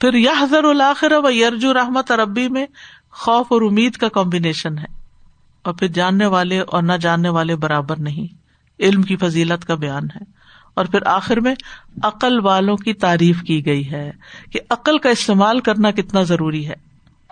پھر 0.00 0.14
یہ 0.14 0.30
حضر 0.40 0.64
الآخر 0.64 1.12
و 1.12 1.30
یرجو 1.30 1.74
رحمت 1.74 2.10
عربی 2.10 2.48
میں 2.48 2.66
خوف 3.10 3.46
اور 3.48 3.62
امید 3.62 3.92
کا 3.92 4.08
کمبینیشن 4.08 4.78
ہے۔ 4.78 4.84
اور 5.62 5.74
پھر 5.74 5.86
جاننے 5.86 6.26
والے 6.26 6.60
اور 6.60 6.82
نہ 6.82 6.92
جاننے 6.92 7.28
والے 7.28 7.56
برابر 7.56 7.96
نہیں۔ 7.96 8.34
علم 8.80 9.02
کی 9.02 9.16
فضیلت 9.16 9.64
کا 9.64 9.74
بیان 9.74 10.04
ہے۔ 10.04 10.24
اور 10.74 10.84
پھر 10.84 11.06
آخر 11.06 11.40
میں 11.40 11.54
عقل 12.02 12.40
والوں 12.40 12.76
کی 12.76 12.92
تعریف 12.92 13.42
کی 13.42 13.66
گئی 13.66 13.90
ہے 13.90 14.12
کہ 14.52 14.60
عقل 14.70 14.98
کا 14.98 15.10
استعمال 15.10 15.60
کرنا 15.60 15.90
کتنا 15.90 16.22
ضروری 16.22 16.68
ہے۔ 16.68 16.74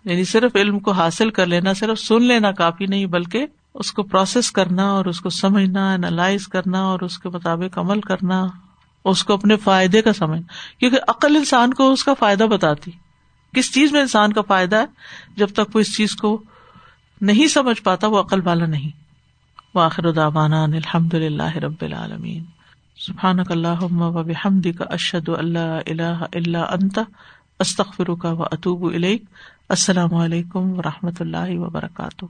یعنی 0.04 0.24
صرف 0.24 0.56
علم 0.56 0.78
کو 0.78 0.90
حاصل 0.92 1.30
کر 1.30 1.46
لینا، 1.46 1.72
صرف 1.72 1.98
سن 1.98 2.22
لینا 2.22 2.52
کافی 2.52 2.86
نہیں، 2.86 3.06
بلکہ 3.06 3.46
اس 3.74 3.92
کو 3.92 4.02
پروسیس 4.02 4.52
کرنا 4.52 4.90
اور 4.90 5.04
اس 5.04 5.20
کو 5.20 5.30
سمجھنا 5.30 5.90
اینالائز 5.90 6.48
کرنا 6.48 6.80
اور 6.82 7.00
اس 7.00 7.18
کے 7.18 7.28
مطابق 7.28 7.78
عمل 7.78 8.00
کرنا، 8.00 8.46
اس 9.04 9.24
کو 9.24 9.34
اپنے 9.34 9.56
فائدے 9.56 10.02
کا 10.02 10.12
سمجھنا. 10.12 10.52
کیونکہ 10.78 10.98
عقل 11.08 11.36
انسان 11.36 11.74
کو 11.74 11.92
اس 11.92 12.04
کا 12.04 12.14
فائدہ 12.14 12.44
بتاتی. 12.44 12.90
کس 13.54 13.74
چیز 13.74 13.92
میں 13.92 14.00
انسان 14.00 14.32
کا 14.32 14.40
فائدہ 14.40 14.76
ہے؟ 14.76 14.84
جب 15.36 15.46
تک 15.52 15.76
وہ 15.76 15.80
اس 15.80 15.96
چیز 15.96 16.16
کو 16.16 16.42
نہیں 17.20 17.46
سمجھ 17.46 17.82
پاتا، 17.82 18.06
وہ 18.06 18.20
عقل 18.20 18.40
والا 18.44 18.66
نہیں. 18.66 18.90
واخر 19.74 20.04
الحمد 20.04 21.14
للہ 21.14 21.56
رب 21.56 21.82
العالمین. 21.82 22.44
سبحان 22.96 23.38
اللہ 23.40 23.82
و 23.82 24.22
بحمد 24.22 24.66
کا 24.78 24.84
اشد 24.90 25.28
اللہ 25.28 26.24
اللہ 26.32 26.58
انت 26.58 26.98
استخر 27.58 28.14
کا 28.14 28.32
و 28.32 28.42
اطوب 28.42 28.94
السلام 29.68 30.14
علیکم 30.14 30.78
و 30.78 30.82
رحمۃ 30.82 31.20
اللہ 31.20 31.58
وبرکاتہ. 31.58 32.24